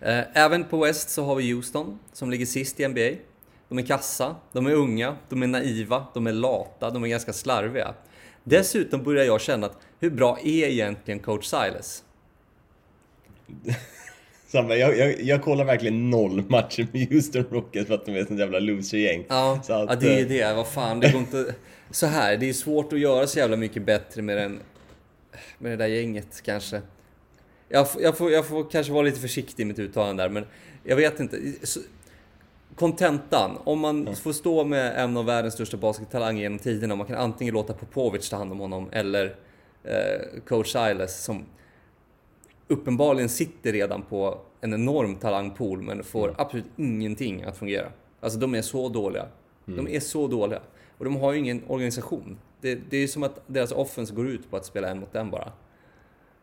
Eh, 0.00 0.20
Även 0.34 0.64
på 0.64 0.84
West 0.84 1.10
så 1.10 1.24
har 1.24 1.34
vi 1.34 1.52
Houston 1.52 1.98
som 2.12 2.30
ligger 2.30 2.46
sist 2.46 2.80
i 2.80 2.88
NBA. 2.88 3.10
De 3.68 3.78
är 3.78 3.82
kassa, 3.82 4.36
de 4.52 4.66
är 4.66 4.74
unga, 4.74 5.16
de 5.28 5.42
är 5.42 5.46
naiva, 5.46 6.06
de 6.14 6.26
är 6.26 6.32
lata, 6.32 6.90
de 6.90 7.04
är 7.04 7.08
ganska 7.08 7.32
slarviga. 7.32 7.94
Dessutom 8.44 9.02
börjar 9.02 9.24
jag 9.24 9.40
känna 9.40 9.66
att 9.66 9.78
hur 10.00 10.10
bra 10.10 10.38
är 10.44 10.66
egentligen 10.68 11.20
coach 11.20 11.44
Silas? 11.44 12.02
Samma, 14.48 14.76
jag, 14.76 14.98
jag, 14.98 15.20
jag 15.22 15.42
kollar 15.42 15.64
verkligen 15.64 16.10
noll 16.10 16.44
matcher 16.48 16.86
med 16.92 17.08
Houston 17.08 17.44
Rockets 17.50 17.86
för 17.86 17.94
att 17.94 18.06
de 18.06 18.12
är 18.16 18.20
ett 18.20 18.28
sånt 18.28 18.40
jävla 18.40 18.58
loser-gäng. 18.58 19.24
Ja, 19.28 19.60
Så 19.64 19.72
att, 19.72 19.90
ja 19.90 19.96
det 19.96 20.14
är 20.20 20.22
eh, 20.22 20.28
det. 20.28 20.56
Vad 20.56 20.66
fan, 20.66 21.00
det 21.00 21.12
går 21.12 21.20
inte... 21.20 21.54
Så 21.90 22.06
här, 22.06 22.36
det 22.36 22.48
är 22.48 22.52
svårt 22.52 22.92
att 22.92 22.98
göra 22.98 23.26
så 23.26 23.38
jävla 23.38 23.56
mycket 23.56 23.82
bättre 23.82 24.22
med 24.22 24.36
den... 24.36 24.60
Med 25.58 25.72
det 25.72 25.76
där 25.76 25.86
gänget 25.86 26.42
kanske. 26.42 26.82
Jag, 27.68 27.86
jag, 27.98 28.18
får, 28.18 28.30
jag 28.30 28.46
får 28.46 28.70
kanske 28.70 28.92
vara 28.92 29.02
lite 29.02 29.20
försiktig 29.20 29.62
i 29.62 29.66
mitt 29.66 29.78
uttalande 29.78 30.22
där, 30.22 30.30
men 30.30 30.44
jag 30.84 30.96
vet 30.96 31.20
inte. 31.20 31.40
Kontentan, 32.74 33.58
om 33.64 33.80
man 33.80 34.16
får 34.16 34.32
stå 34.32 34.64
med 34.64 35.04
en 35.04 35.16
av 35.16 35.24
världens 35.24 35.54
största 35.54 35.76
baskettalanger 35.76 36.42
genom 36.42 36.58
tiderna, 36.58 36.96
man 36.96 37.06
kan 37.06 37.16
antingen 37.16 37.54
låta 37.54 37.72
Popovic 37.72 38.30
ta 38.30 38.36
hand 38.36 38.52
om 38.52 38.60
honom 38.60 38.88
eller 38.92 39.36
eh, 39.84 40.40
coach 40.48 40.72
Silas 40.72 41.24
som 41.24 41.44
uppenbarligen 42.68 43.28
sitter 43.28 43.72
redan 43.72 44.02
på 44.02 44.40
en 44.60 44.74
enorm 44.74 45.16
talangpool 45.16 45.82
men 45.82 46.04
får 46.04 46.34
absolut 46.38 46.66
ingenting 46.76 47.42
att 47.44 47.56
fungera. 47.56 47.88
Alltså 48.20 48.38
de 48.38 48.54
är 48.54 48.62
så 48.62 48.88
dåliga. 48.88 49.26
De 49.64 49.88
är 49.88 50.00
så 50.00 50.26
dåliga. 50.26 50.60
Och 50.98 51.04
de 51.04 51.16
har 51.16 51.32
ju 51.32 51.38
ingen 51.38 51.62
organisation. 51.66 52.38
Det, 52.66 52.80
det 52.90 52.96
är 52.96 53.06
som 53.06 53.22
att 53.22 53.40
deras 53.46 53.72
offense 53.72 54.14
går 54.14 54.28
ut 54.28 54.50
på 54.50 54.56
att 54.56 54.66
spela 54.66 54.88
en 54.88 55.00
mot 55.00 55.14
en 55.14 55.30
bara. 55.30 55.52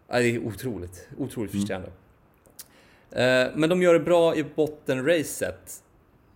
Ja, 0.07 0.19
det 0.19 0.35
är 0.35 0.39
otroligt, 0.47 1.07
otroligt 1.17 1.51
frustrerande. 1.51 1.87
Eh, 3.11 3.51
Men 3.55 3.69
de 3.69 3.81
gör 3.81 3.93
det 3.93 3.99
bra 3.99 4.35
i 4.35 4.43
bottenracet. 4.43 5.83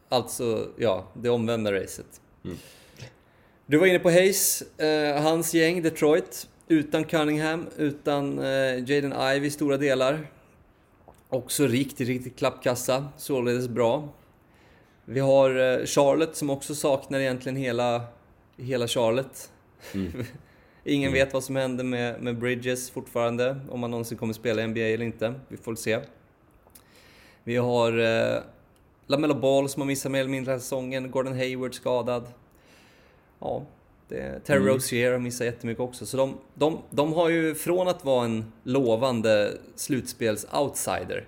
Alltså, 0.10 0.70
ja, 0.78 1.08
det 1.14 1.30
omvända 1.30 1.74
racet. 1.74 2.22
Du 3.66 3.78
var 3.78 3.88
inne 3.88 4.00
på 4.00 4.10
Hayes, 4.10 4.62
eh, 4.62 5.22
hans 5.22 5.54
gäng 5.54 5.82
Detroit. 5.82 6.50
Utan 6.68 7.04
Cunningham, 7.04 7.68
utan 7.78 8.40
eh, 8.40 8.90
Jaden 8.90 9.14
Ivey 9.14 9.46
i 9.46 9.50
stora 9.52 9.78
delar. 9.78 10.32
Också 11.30 11.68
riktigt, 11.68 12.08
riktigt 12.08 12.38
klappkassa, 12.38 13.08
således 13.18 13.68
bra. 13.68 14.10
Vi 15.06 15.20
har 15.20 15.50
eh, 15.80 15.86
Charlotte 15.86 16.36
som 16.36 16.50
också 16.50 16.76
saknar 16.76 17.20
egentligen 17.20 17.56
hela, 17.56 18.02
hela 18.58 18.88
Charlotte. 18.88 19.52
Ingen 20.84 21.14
vet 21.14 21.34
vad 21.34 21.44
som 21.44 21.56
händer 21.56 21.84
med, 21.84 22.22
med 22.22 22.38
Bridges 22.38 22.90
fortfarande, 22.90 23.60
om 23.70 23.82
han 23.82 23.92
någonsin 23.92 24.18
kommer 24.18 24.34
spela 24.34 24.64
i 24.64 24.68
NBA 24.68 24.80
eller 24.80 25.06
inte. 25.06 25.34
Vi 25.48 25.58
får 25.58 25.76
se. 25.76 26.00
Vi 27.44 27.56
har 27.56 27.98
eh, 27.98 28.42
Lamelo 29.08 29.34
Ball 29.34 29.70
som 29.70 29.82
har 29.82 29.88
missat 29.88 30.12
mer 30.12 30.20
eller 30.20 30.30
mindre 30.30 30.52
hela 30.52 30.60
säsongen. 30.60 31.12
Gordon 31.12 31.34
Hayward 31.34 31.74
skadad. 31.74 32.28
Ja, 33.40 33.66
det, 34.08 34.40
Terry 34.46 34.58
Mm. 34.58 34.74
Rozier 34.74 35.12
har 35.12 35.20
missat 35.20 35.46
jättemycket 35.46 35.82
också. 35.82 36.06
Så 36.06 36.18
de, 36.18 36.38
de, 36.54 36.82
de 36.90 37.14
har 37.14 37.30
ju 37.30 37.56
från 37.56 37.88
att 37.88 38.06
vara 38.06 38.26
en 38.26 38.52
lovande 38.64 39.58
slutspels-outsider, 39.76 41.24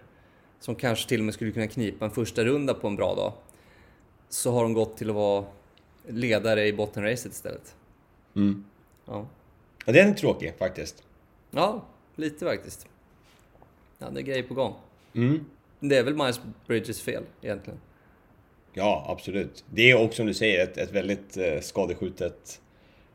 som 0.59 0.75
kanske 0.75 1.09
till 1.09 1.19
och 1.21 1.25
med 1.25 1.33
skulle 1.33 1.51
kunna 1.51 1.67
knipa 1.67 2.05
en 2.05 2.11
första 2.11 2.45
runda 2.45 2.73
på 2.73 2.87
en 2.87 2.95
bra 2.95 3.15
dag, 3.15 3.33
så 4.29 4.51
har 4.51 4.63
de 4.63 4.73
gått 4.73 4.97
till 4.97 5.09
att 5.09 5.15
vara 5.15 5.45
ledare 6.07 6.67
i 6.67 6.73
bottenracet 6.73 7.31
istället. 7.31 7.75
Mm. 8.35 8.65
Ja. 9.05 9.27
Ja, 9.85 9.93
den 9.93 10.09
är 10.09 10.13
tråkig 10.13 10.53
faktiskt. 10.59 11.03
ja, 11.51 11.85
lite 12.15 12.45
faktiskt. 12.45 12.87
Ja, 13.97 14.09
det 14.09 14.19
är 14.19 14.23
grejer 14.23 14.43
på 14.43 14.53
gång. 14.53 14.73
Mm. 15.15 15.45
Det 15.79 15.97
är 15.97 16.03
väl 16.03 16.15
Miles 16.15 16.41
Bridges 16.67 17.01
fel 17.01 17.23
egentligen. 17.41 17.79
Ja, 18.73 19.05
absolut. 19.09 19.63
Det 19.73 19.91
är 19.91 20.03
också 20.03 20.15
som 20.15 20.25
du 20.25 20.33
säger 20.33 20.63
ett, 20.63 20.77
ett 20.77 20.91
väldigt 20.91 21.37
eh, 21.37 21.59
skadeskjutet 21.61 22.61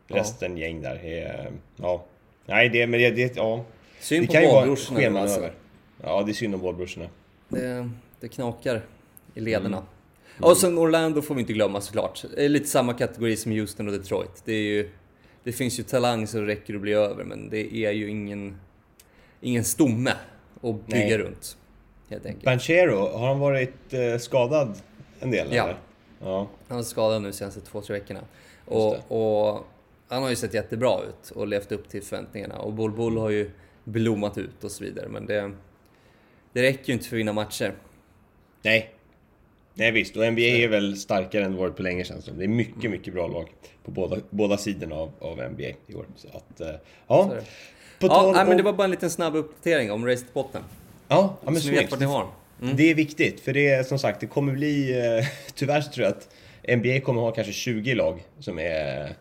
Ja. 0.06 0.16
resten 0.16 0.56
gäng 0.56 0.82
där. 0.82 1.04
Är, 1.04 1.52
ja. 1.76 2.04
Nej, 2.46 2.68
det, 2.68 2.86
men 2.86 3.00
det, 3.00 3.10
det, 3.10 3.36
ja. 3.36 3.64
Synd 4.00 4.28
det 4.28 4.66
på 4.66 4.76
scheman 4.76 5.22
alltså. 5.22 5.50
Ja, 6.02 6.22
det 6.22 6.30
är 6.30 6.34
synd 6.34 6.54
om 6.54 6.60
bollbrorsorna. 6.60 7.08
Det, 7.48 7.90
det 8.20 8.28
knakar 8.28 8.82
i 9.34 9.40
lederna. 9.40 9.76
Mm. 9.76 9.88
Ja, 10.40 10.50
Och 10.50 10.56
sen 10.56 10.78
Orlando 10.78 11.22
får 11.22 11.34
vi 11.34 11.40
inte 11.40 11.52
glömma 11.52 11.80
såklart. 11.80 12.24
Det 12.36 12.44
är 12.44 12.48
lite 12.48 12.66
samma 12.66 12.94
kategori 12.94 13.36
som 13.36 13.52
Houston 13.52 13.88
och 13.88 13.92
Detroit. 13.92 14.42
Det, 14.44 14.52
är 14.52 14.62
ju, 14.62 14.90
det 15.44 15.52
finns 15.52 15.78
ju 15.78 15.82
talang 15.82 16.26
så 16.26 16.38
det 16.38 16.46
räcker 16.46 16.74
att 16.74 16.80
bli 16.80 16.92
över, 16.92 17.24
men 17.24 17.50
det 17.50 17.74
är 17.74 17.90
ju 17.90 18.08
ingen, 18.08 18.56
ingen 19.40 19.64
stomme 19.64 20.12
att 20.62 20.86
bygga 20.86 21.04
Nej. 21.04 21.18
runt. 21.18 21.56
Helt 22.10 22.26
enkelt. 22.26 22.44
Banchero, 22.44 23.08
har 23.18 23.28
han 23.28 23.38
varit 23.38 23.92
eh, 23.92 24.18
skadad 24.18 24.78
en 25.20 25.30
del? 25.30 25.48
Ja. 25.50 25.64
Eller? 25.64 25.76
Ja. 26.20 26.48
Han 26.68 26.78
är 26.78 26.82
skadad 26.82 27.22
nu 27.22 27.32
senaste 27.32 27.60
två, 27.60 27.80
tre 27.80 27.98
veckorna. 27.98 28.20
Och, 28.64 28.96
och 29.08 29.66
han 30.08 30.22
har 30.22 30.30
ju 30.30 30.36
sett 30.36 30.54
jättebra 30.54 31.00
ut 31.02 31.30
och 31.30 31.46
levt 31.46 31.72
upp 31.72 31.88
till 31.88 32.02
förväntningarna. 32.02 32.58
Och 32.58 32.72
Bull 32.72 33.18
har 33.18 33.30
ju 33.30 33.50
blommat 33.84 34.38
ut 34.38 34.64
och 34.64 34.70
så 34.70 34.84
vidare. 34.84 35.08
Men 35.08 35.26
det, 35.26 35.52
det 36.52 36.62
räcker 36.62 36.88
ju 36.88 36.92
inte 36.92 37.08
för 37.08 37.16
att 37.16 37.20
vinna 37.20 37.32
matcher. 37.32 37.74
Nej. 38.62 38.94
Nej 39.74 39.90
visst, 39.90 40.16
och 40.16 40.32
NBA 40.32 40.40
är 40.40 40.68
väl 40.68 40.96
starkare 40.96 41.44
än 41.44 41.52
det 41.52 41.58
varit 41.58 41.76
på 41.76 41.82
länge 41.82 42.04
känns 42.04 42.24
det. 42.24 42.32
Det 42.32 42.44
är 42.44 42.48
mycket, 42.48 42.90
mycket 42.90 43.14
bra 43.14 43.26
lag 43.28 43.48
på 43.84 43.90
båda, 43.90 44.16
båda 44.30 44.56
sidorna 44.56 44.94
av, 44.94 45.12
av 45.18 45.50
NBA 45.50 45.68
i 45.86 45.94
år. 45.94 46.06
Så 46.16 46.28
att, 46.28 46.60
eh, 46.60 46.74
ja. 47.06 47.32
På 47.98 48.06
Ja, 48.06 48.32
nej, 48.34 48.46
men 48.46 48.56
det 48.56 48.62
var 48.62 48.72
bara 48.72 48.84
en 48.84 48.90
liten 48.90 49.10
snabb 49.10 49.36
uppdatering 49.36 49.92
om 49.92 50.06
racet 50.06 50.34
botten. 50.34 50.62
Ja, 51.08 51.36
ja 51.44 51.50
men 51.50 51.60
så 51.60 51.68
snyggt. 51.68 52.00
ni 52.00 52.06
har. 52.06 52.26
Mm. 52.62 52.76
Det 52.76 52.90
är 52.90 52.94
viktigt, 52.94 53.40
för 53.40 53.52
det 53.52 53.68
är 53.68 53.82
som 53.82 53.98
sagt, 53.98 54.20
det 54.20 54.26
kommer 54.26 54.52
bli... 54.52 54.98
Eh, 54.98 55.26
tyvärr 55.54 55.80
så 55.80 55.90
tror 55.90 56.06
jag 56.06 56.16
att 56.16 56.28
NBA 56.78 57.00
kommer 57.00 57.20
ha 57.20 57.30
kanske 57.30 57.52
20 57.52 57.94
lag 57.94 58.22
som 58.38 58.58
är 58.58 59.12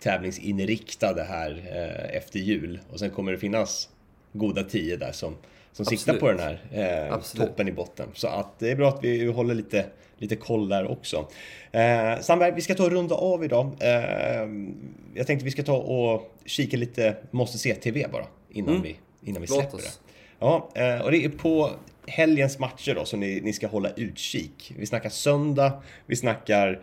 tävlingsinriktade 0.00 1.22
här 1.22 1.62
eh, 1.72 2.16
efter 2.16 2.38
jul. 2.38 2.80
Och 2.90 2.98
sen 2.98 3.10
kommer 3.10 3.32
det 3.32 3.38
finnas 3.38 3.88
goda 4.32 4.62
10 4.62 4.96
där 4.96 5.12
som, 5.12 5.36
som 5.72 5.84
siktar 5.84 6.14
Absolut. 6.14 6.20
på 6.20 6.28
den 6.42 6.56
här 6.70 7.10
eh, 7.12 7.20
toppen 7.20 7.68
i 7.68 7.72
botten. 7.72 8.08
Så 8.14 8.28
att 8.28 8.58
det 8.58 8.70
är 8.70 8.76
bra 8.76 8.88
att 8.88 9.04
vi 9.04 9.26
håller 9.26 9.54
lite, 9.54 9.86
lite 10.18 10.36
koll 10.36 10.68
där 10.68 10.90
också. 10.90 11.28
Eh, 11.72 12.20
Sandberg, 12.20 12.52
vi 12.54 12.60
ska 12.60 12.74
ta 12.74 12.84
och 12.84 12.90
runda 12.90 13.14
av 13.14 13.44
idag. 13.44 13.70
Eh, 13.80 13.90
jag 15.14 15.26
tänkte 15.26 15.44
vi 15.44 15.50
ska 15.50 15.62
ta 15.62 15.76
och 15.76 16.32
kika 16.44 16.76
lite 16.76 17.16
Måste 17.30 17.58
se-TV 17.58 18.06
bara 18.12 18.26
innan, 18.50 18.70
Mm. 18.70 18.82
vi, 18.82 18.96
innan 19.24 19.40
vi 19.42 19.48
släpper 19.48 19.78
det. 19.78 19.92
Ja, 20.38 20.68
eh, 20.74 20.98
och 21.00 21.10
det 21.10 21.24
är 21.24 21.28
på 21.28 21.70
helgens 22.06 22.58
matcher 22.58 22.94
då 22.94 23.04
som 23.04 23.20
ni, 23.20 23.40
ni 23.40 23.52
ska 23.52 23.66
hålla 23.66 23.90
utkik. 23.90 24.74
Vi 24.78 24.86
snackar 24.86 25.10
söndag, 25.10 25.82
vi 26.06 26.16
snackar 26.16 26.80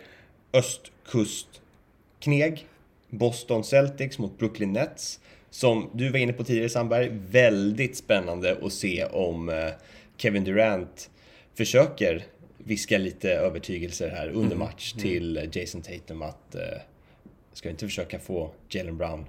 östkustkneg, 0.54 2.68
Boston 3.10 3.64
Celtics 3.64 4.20
mot 4.20 4.38
Brooklyn 4.38 4.74
Nets. 4.74 5.20
Som 5.50 5.90
du 5.94 6.10
var 6.10 6.20
inne 6.20 6.34
på 6.34 6.44
tidigare 6.44 6.70
Sandberg, 6.70 7.10
väldigt 7.30 7.98
spännande 7.98 8.58
att 8.62 8.74
se 8.74 9.06
om 9.06 9.50
eh, 9.50 9.70
Kevin 10.18 10.44
Durant 10.44 11.10
försöker 11.54 12.24
viska 12.58 12.98
lite 12.98 13.32
övertygelser 13.32 14.10
här 14.10 14.30
under 14.30 14.56
match 14.56 14.94
till 14.94 15.50
Jason 15.54 15.82
Tatum 15.82 16.22
att 16.22 16.56
eh, 16.56 16.62
ska 17.54 17.70
inte 17.70 17.86
försöka 17.86 18.20
få 18.20 18.52
Jalen 18.70 18.98
Brown 18.98 19.26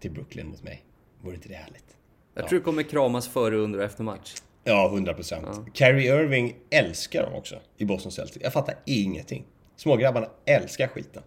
till 0.00 0.10
Brooklyn 0.10 0.46
mot 0.46 0.62
mig? 0.62 0.84
Vore 1.20 1.34
inte 1.34 1.48
det 1.48 1.54
härligt? 1.54 1.96
Jag 2.34 2.48
tror 2.48 2.58
det 2.58 2.64
kommer 2.64 2.82
kramas 2.82 3.28
före, 3.28 3.56
under 3.56 3.78
och 3.78 3.84
efter 3.84 4.04
match. 4.04 4.34
Ja, 4.64 4.86
100 4.86 5.14
procent. 5.14 5.46
Kyrie 5.74 6.20
Irving 6.20 6.56
älskar 6.70 7.22
dem 7.22 7.34
också 7.34 7.60
i 7.76 7.84
Boston 7.84 8.12
Celtics. 8.12 8.44
Jag 8.44 8.52
fattar 8.52 8.74
ingenting. 8.84 9.44
Smågrabbarna 9.76 10.28
älskar 10.44 10.88
skiten. 10.88 11.22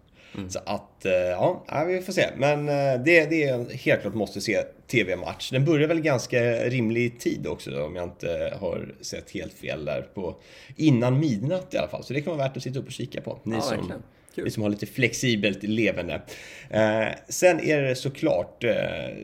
Så 0.48 0.58
att, 0.66 1.04
eh, 1.04 1.12
ja, 1.12 1.84
vi 1.88 2.00
får 2.00 2.12
se. 2.12 2.28
Men 2.36 2.68
eh, 2.68 3.02
det, 3.04 3.30
det 3.30 3.44
är 3.44 3.74
helt 3.74 4.00
klart 4.00 4.14
måste 4.14 4.40
se 4.40 4.62
TV-match. 4.86 5.50
Den 5.50 5.64
börjar 5.64 5.88
väl 5.88 6.00
ganska 6.00 6.40
rimlig 6.52 7.20
tid 7.20 7.46
också 7.46 7.84
om 7.84 7.96
jag 7.96 8.04
inte 8.04 8.56
har 8.60 8.94
sett 9.00 9.30
helt 9.30 9.52
fel 9.52 9.84
där. 9.84 10.02
På, 10.14 10.36
innan 10.76 11.20
midnatt 11.20 11.74
i 11.74 11.76
alla 11.76 11.88
fall. 11.88 12.04
Så 12.04 12.12
det 12.12 12.20
kan 12.20 12.36
vara 12.36 12.48
värt 12.48 12.56
att 12.56 12.62
sitta 12.62 12.78
upp 12.78 12.86
och 12.86 12.92
kika 12.92 13.20
på. 13.20 13.38
Ni 13.42 13.54
Ja, 13.54 13.60
som, 13.60 13.76
verkligen. 13.76 14.02
Kul. 14.40 14.44
ni 14.44 14.50
som 14.50 14.62
har 14.62 14.70
lite 14.70 14.86
flexibelt 14.86 15.62
levande. 15.62 16.22
Eh, 16.70 17.08
sen 17.28 17.60
är 17.60 17.82
det 17.82 17.94
såklart 17.94 18.64
eh, 18.64 18.72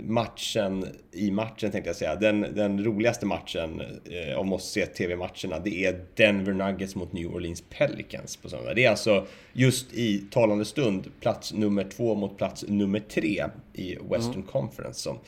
matchen 0.04 0.86
i 1.12 1.30
matchen 1.30 1.70
tänkte 1.70 1.88
jag 1.88 1.96
säga. 1.96 2.14
Den, 2.14 2.40
den 2.40 2.84
roligaste 2.84 3.26
matchen 3.26 3.82
eh, 4.10 4.38
av 4.38 4.46
måste 4.46 4.68
se 4.68 4.86
TV-matcherna. 4.86 5.58
Det 5.64 5.84
är 5.84 6.04
Denver 6.14 6.52
Nuggets 6.52 6.94
mot 6.94 7.12
New 7.12 7.34
Orleans 7.34 7.62
Pelicans 7.78 8.36
på 8.36 8.48
söndag. 8.48 8.74
Det 8.74 8.84
är 8.84 8.90
alltså 8.90 9.26
just 9.52 9.92
i 9.92 10.18
talande 10.30 10.64
stund 10.64 11.10
plats 11.20 11.52
nummer 11.52 11.84
två 11.96 12.14
mot 12.14 12.38
plats 12.38 12.64
nummer 12.68 13.00
tre 13.00 13.44
i 13.72 13.96
Western 14.10 14.42
Conference. 14.42 15.00
Som, 15.00 15.18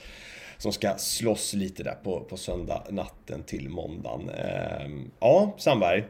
som 0.58 0.72
ska 0.72 0.94
slåss 0.96 1.54
lite 1.54 1.82
där 1.82 1.96
på, 2.02 2.20
på 2.20 2.36
söndag 2.36 2.84
natten 2.90 3.42
till 3.42 3.68
måndagen. 3.68 4.28
Eh, 4.28 4.88
ja, 5.20 5.54
Sandberg. 5.58 6.04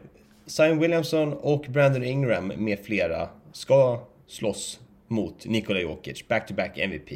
Zion 0.46 0.78
Williamson 0.78 1.32
och 1.32 1.66
Brandon 1.68 2.04
Ingram 2.04 2.52
med 2.56 2.78
flera 2.78 3.28
ska 3.52 4.06
slåss 4.26 4.80
mot 5.08 5.46
Nikola 5.46 5.80
Jokic, 5.80 6.28
back-to-back 6.28 6.78
MVP. 6.78 7.10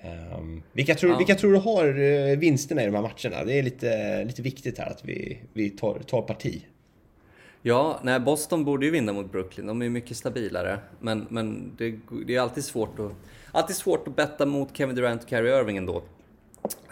Ehm, 0.00 0.62
vilka, 0.72 0.94
tror, 0.94 1.12
Ja. 1.12 1.18
vilka 1.18 1.34
tror 1.34 1.52
du 1.52 1.58
har 1.58 1.84
eh, 2.00 2.38
vinsterna 2.38 2.82
i 2.82 2.86
de 2.86 2.94
här 2.94 3.02
matcherna? 3.02 3.44
Det 3.44 3.58
är 3.58 3.62
lite, 3.62 4.24
lite 4.24 4.42
viktigt 4.42 4.78
här 4.78 4.90
att 4.90 5.04
vi, 5.04 5.38
vi 5.52 5.70
tar, 5.70 5.98
tar 5.98 6.22
parti. 6.22 6.66
Ja, 7.62 8.00
nej, 8.02 8.20
Boston 8.20 8.64
borde 8.64 8.86
ju 8.86 8.92
vinna 8.92 9.12
mot 9.12 9.32
Brooklyn. 9.32 9.66
De 9.66 9.80
är 9.80 9.84
ju 9.86 9.90
mycket 9.90 10.16
stabilare. 10.16 10.78
Men, 11.00 11.26
men 11.30 11.72
det, 11.78 11.94
det 12.26 12.34
är 12.36 12.40
alltid 12.40 12.64
svårt 12.64 12.98
att, 12.98 13.12
alltid 13.52 13.76
svårt 13.76 14.08
att 14.08 14.16
betta 14.16 14.46
mot 14.46 14.76
Kevin 14.76 14.96
Durant 14.96 15.22
och 15.22 15.28
Kyrie 15.28 15.60
Irving 15.60 15.76
ändå. 15.76 16.02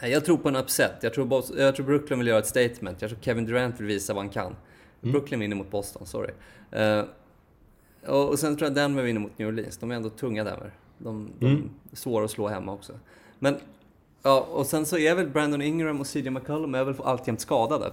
Jag 0.03 0.25
tror 0.25 0.37
på 0.37 0.49
en 0.49 0.57
upset. 0.57 0.93
Jag 1.01 1.15
tror, 1.15 1.25
Bos- 1.27 1.59
jag 1.59 1.77
tror 1.77 1.87
Brooklyn 1.87 2.19
vill 2.19 2.29
göra 2.29 2.39
ett 2.39 2.47
statement. 2.47 3.03
Jag 3.03 3.11
tror 3.11 3.21
Kevin 3.23 3.45
Durant 3.45 3.81
vill 3.81 3.87
visa 3.87 4.15
vad 4.15 4.23
han 4.25 4.31
kan. 4.33 4.57
Brooklyn 5.01 5.41
vinner 5.41 5.57
mot 5.57 5.71
Boston, 5.71 6.07
sorry. 6.07 6.31
Eh, 6.73 7.03
och, 8.09 8.29
och 8.29 8.39
sen 8.39 8.57
tror 8.57 8.67
jag 8.67 8.75
Denver 8.75 9.03
vinner 9.03 9.21
mot 9.21 9.39
New 9.39 9.49
Orleans. 9.49 9.79
De 9.79 9.91
är 9.91 9.95
ändå 9.95 10.11
tunga 10.11 10.45
Denver. 10.45 10.73
De, 10.99 11.31
de 11.39 11.47
är 11.93 11.97
svåra 11.97 12.25
att 12.25 12.31
slå 12.31 12.49
hemma 12.49 12.73
också. 12.73 12.93
Men, 13.39 13.57
ja, 14.23 14.41
och 14.41 14.67
sen 14.67 14.87
så 14.87 14.99
är 14.99 15.15
väl 15.15 15.29
Brandon 15.29 15.63
Ingram 15.63 16.01
och 16.01 16.07
CJ 16.07 16.31
McCollum 16.31 16.75
är 16.75 16.85
väl 16.85 16.95
alltjämt 17.05 17.41
skadade. 17.41 17.93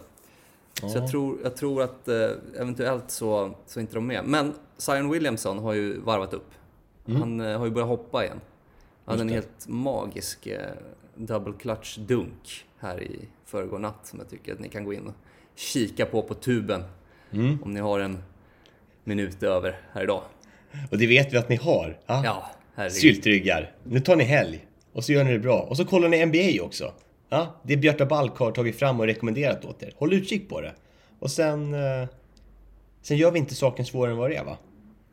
Så 0.81 0.97
jag 0.97 1.07
tror, 1.07 1.37
jag 1.43 1.55
tror 1.55 1.81
att 1.81 2.07
eh, 2.07 2.29
eventuellt 2.59 3.11
så, 3.11 3.55
så 3.65 3.79
inte 3.79 3.95
de 3.95 4.07
med. 4.07 4.25
Men 4.25 4.53
Zion 4.77 5.09
Williamson 5.09 5.59
har 5.59 5.73
ju 5.73 5.99
varvat 5.99 6.33
upp. 6.33 6.51
Han 7.19 7.39
eh, 7.39 7.57
har 7.57 7.65
ju 7.65 7.71
börjat 7.71 7.89
hoppa 7.89 8.25
igen. 8.25 8.41
Han 9.05 9.13
hade 9.13 9.21
en 9.21 9.29
helt 9.29 9.67
magisk 9.67 10.47
eh, 10.47 10.71
double 11.15 11.53
clutch 11.59 11.97
dunk 11.97 12.65
här 12.77 13.03
i 13.03 13.19
förrgår 13.45 13.79
natt 13.79 13.99
som 14.07 14.19
jag 14.19 14.29
tycker 14.29 14.53
att 14.53 14.59
ni 14.59 14.69
kan 14.69 14.83
gå 14.85 14.93
in 14.93 15.07
och 15.07 15.13
kika 15.55 16.05
på 16.05 16.21
på 16.21 16.33
tuben. 16.33 16.83
Om 17.63 17.73
ni 17.73 17.79
har 17.79 17.99
en 17.99 18.17
minut 19.03 19.43
över 19.43 19.79
här 19.93 20.03
idag. 20.03 20.21
Och 20.91 20.97
det 20.97 21.07
vet 21.07 21.33
vi 21.33 21.37
att 21.37 21.49
ni 21.49 21.55
har. 21.55 21.97
Ja. 22.05 22.21
Ja, 22.25 22.51
herregud. 22.75 22.93
Syltryggar. 22.93 23.71
Nu 23.83 23.99
tar 23.99 24.15
ni 24.15 24.23
helg. 24.23 24.65
Och 24.93 25.03
så 25.03 25.13
gör 25.13 25.23
ni 25.23 25.31
det 25.31 25.39
bra. 25.39 25.59
Och 25.59 25.77
så 25.77 25.85
kollar 25.85 26.09
ni 26.09 26.25
NBA 26.25 26.65
också. 26.65 26.93
Ja, 27.29 27.55
det 27.63 27.77
Björta 27.77 28.05
Balk 28.05 28.37
har 28.37 28.51
tagit 28.51 28.79
fram 28.79 28.99
och 28.99 29.05
rekommenderat 29.05 29.65
åt 29.65 29.83
er. 29.83 29.93
Håll 29.97 30.13
utkik 30.13 30.49
på 30.49 30.61
det. 30.61 30.73
Och 31.19 31.31
sen... 31.31 31.73
Eh, 31.73 32.07
sen 33.01 33.17
gör 33.17 33.31
vi 33.31 33.39
inte 33.39 33.55
saken 33.55 33.85
svårare 33.85 34.11
än 34.11 34.17
vad 34.17 34.29
det 34.29 34.35
är 34.35 34.43
va? 34.43 34.57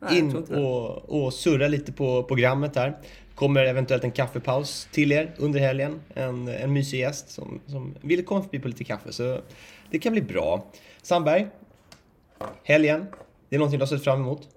Nej, 0.01 0.19
In 0.19 0.35
och, 0.35 1.23
och 1.23 1.33
surra 1.33 1.67
lite 1.67 1.91
på 1.91 2.23
programmet 2.23 2.75
här. 2.75 2.97
Kommer 3.35 3.65
eventuellt 3.65 4.03
en 4.03 4.11
kaffepaus 4.11 4.87
till 4.91 5.11
er 5.11 5.33
under 5.37 5.59
helgen. 5.59 6.01
En, 6.13 6.47
en 6.47 6.73
mysig 6.73 6.99
gäst 6.99 7.29
som, 7.29 7.59
som 7.67 7.95
vill 8.01 8.25
komma 8.25 8.41
förbi 8.41 8.59
på 8.59 8.67
lite 8.67 8.83
kaffe. 8.83 9.11
Så 9.11 9.39
det 9.91 9.99
kan 9.99 10.13
bli 10.13 10.21
bra. 10.21 10.65
Sandberg. 11.01 11.47
Helgen. 12.63 13.05
Det 13.51 13.55
är 13.55 13.59
någonting 13.59 13.79
du 13.79 13.81
har 13.81 13.87
sett 13.87 14.03
fram 14.03 14.21
emot? 14.21 14.47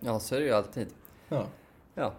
Ja, 0.00 0.20
så 0.20 0.34
är 0.34 0.38
det 0.40 0.46
ju 0.46 0.52
alltid. 0.52 0.88
Ja. 1.28 1.46
Ja, 1.94 2.12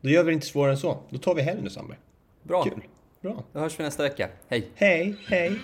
Då 0.00 0.08
gör 0.08 0.24
vi 0.24 0.30
det 0.30 0.34
inte 0.34 0.46
svårare 0.46 0.70
än 0.72 0.76
så. 0.78 0.98
Då 1.10 1.18
tar 1.18 1.34
vi 1.34 1.42
helg 1.42 1.62
nu 1.62 1.70
Sandberg. 1.70 1.98
bra. 2.42 2.64
Kul. 2.64 2.82
Bra. 3.20 3.44
Då 3.52 3.60
hörs 3.60 3.80
vi 3.80 3.84
nästa 3.84 4.02
vecka. 4.02 4.28
Hej! 4.48 4.70
Hej, 4.74 5.16
hej. 5.26 5.58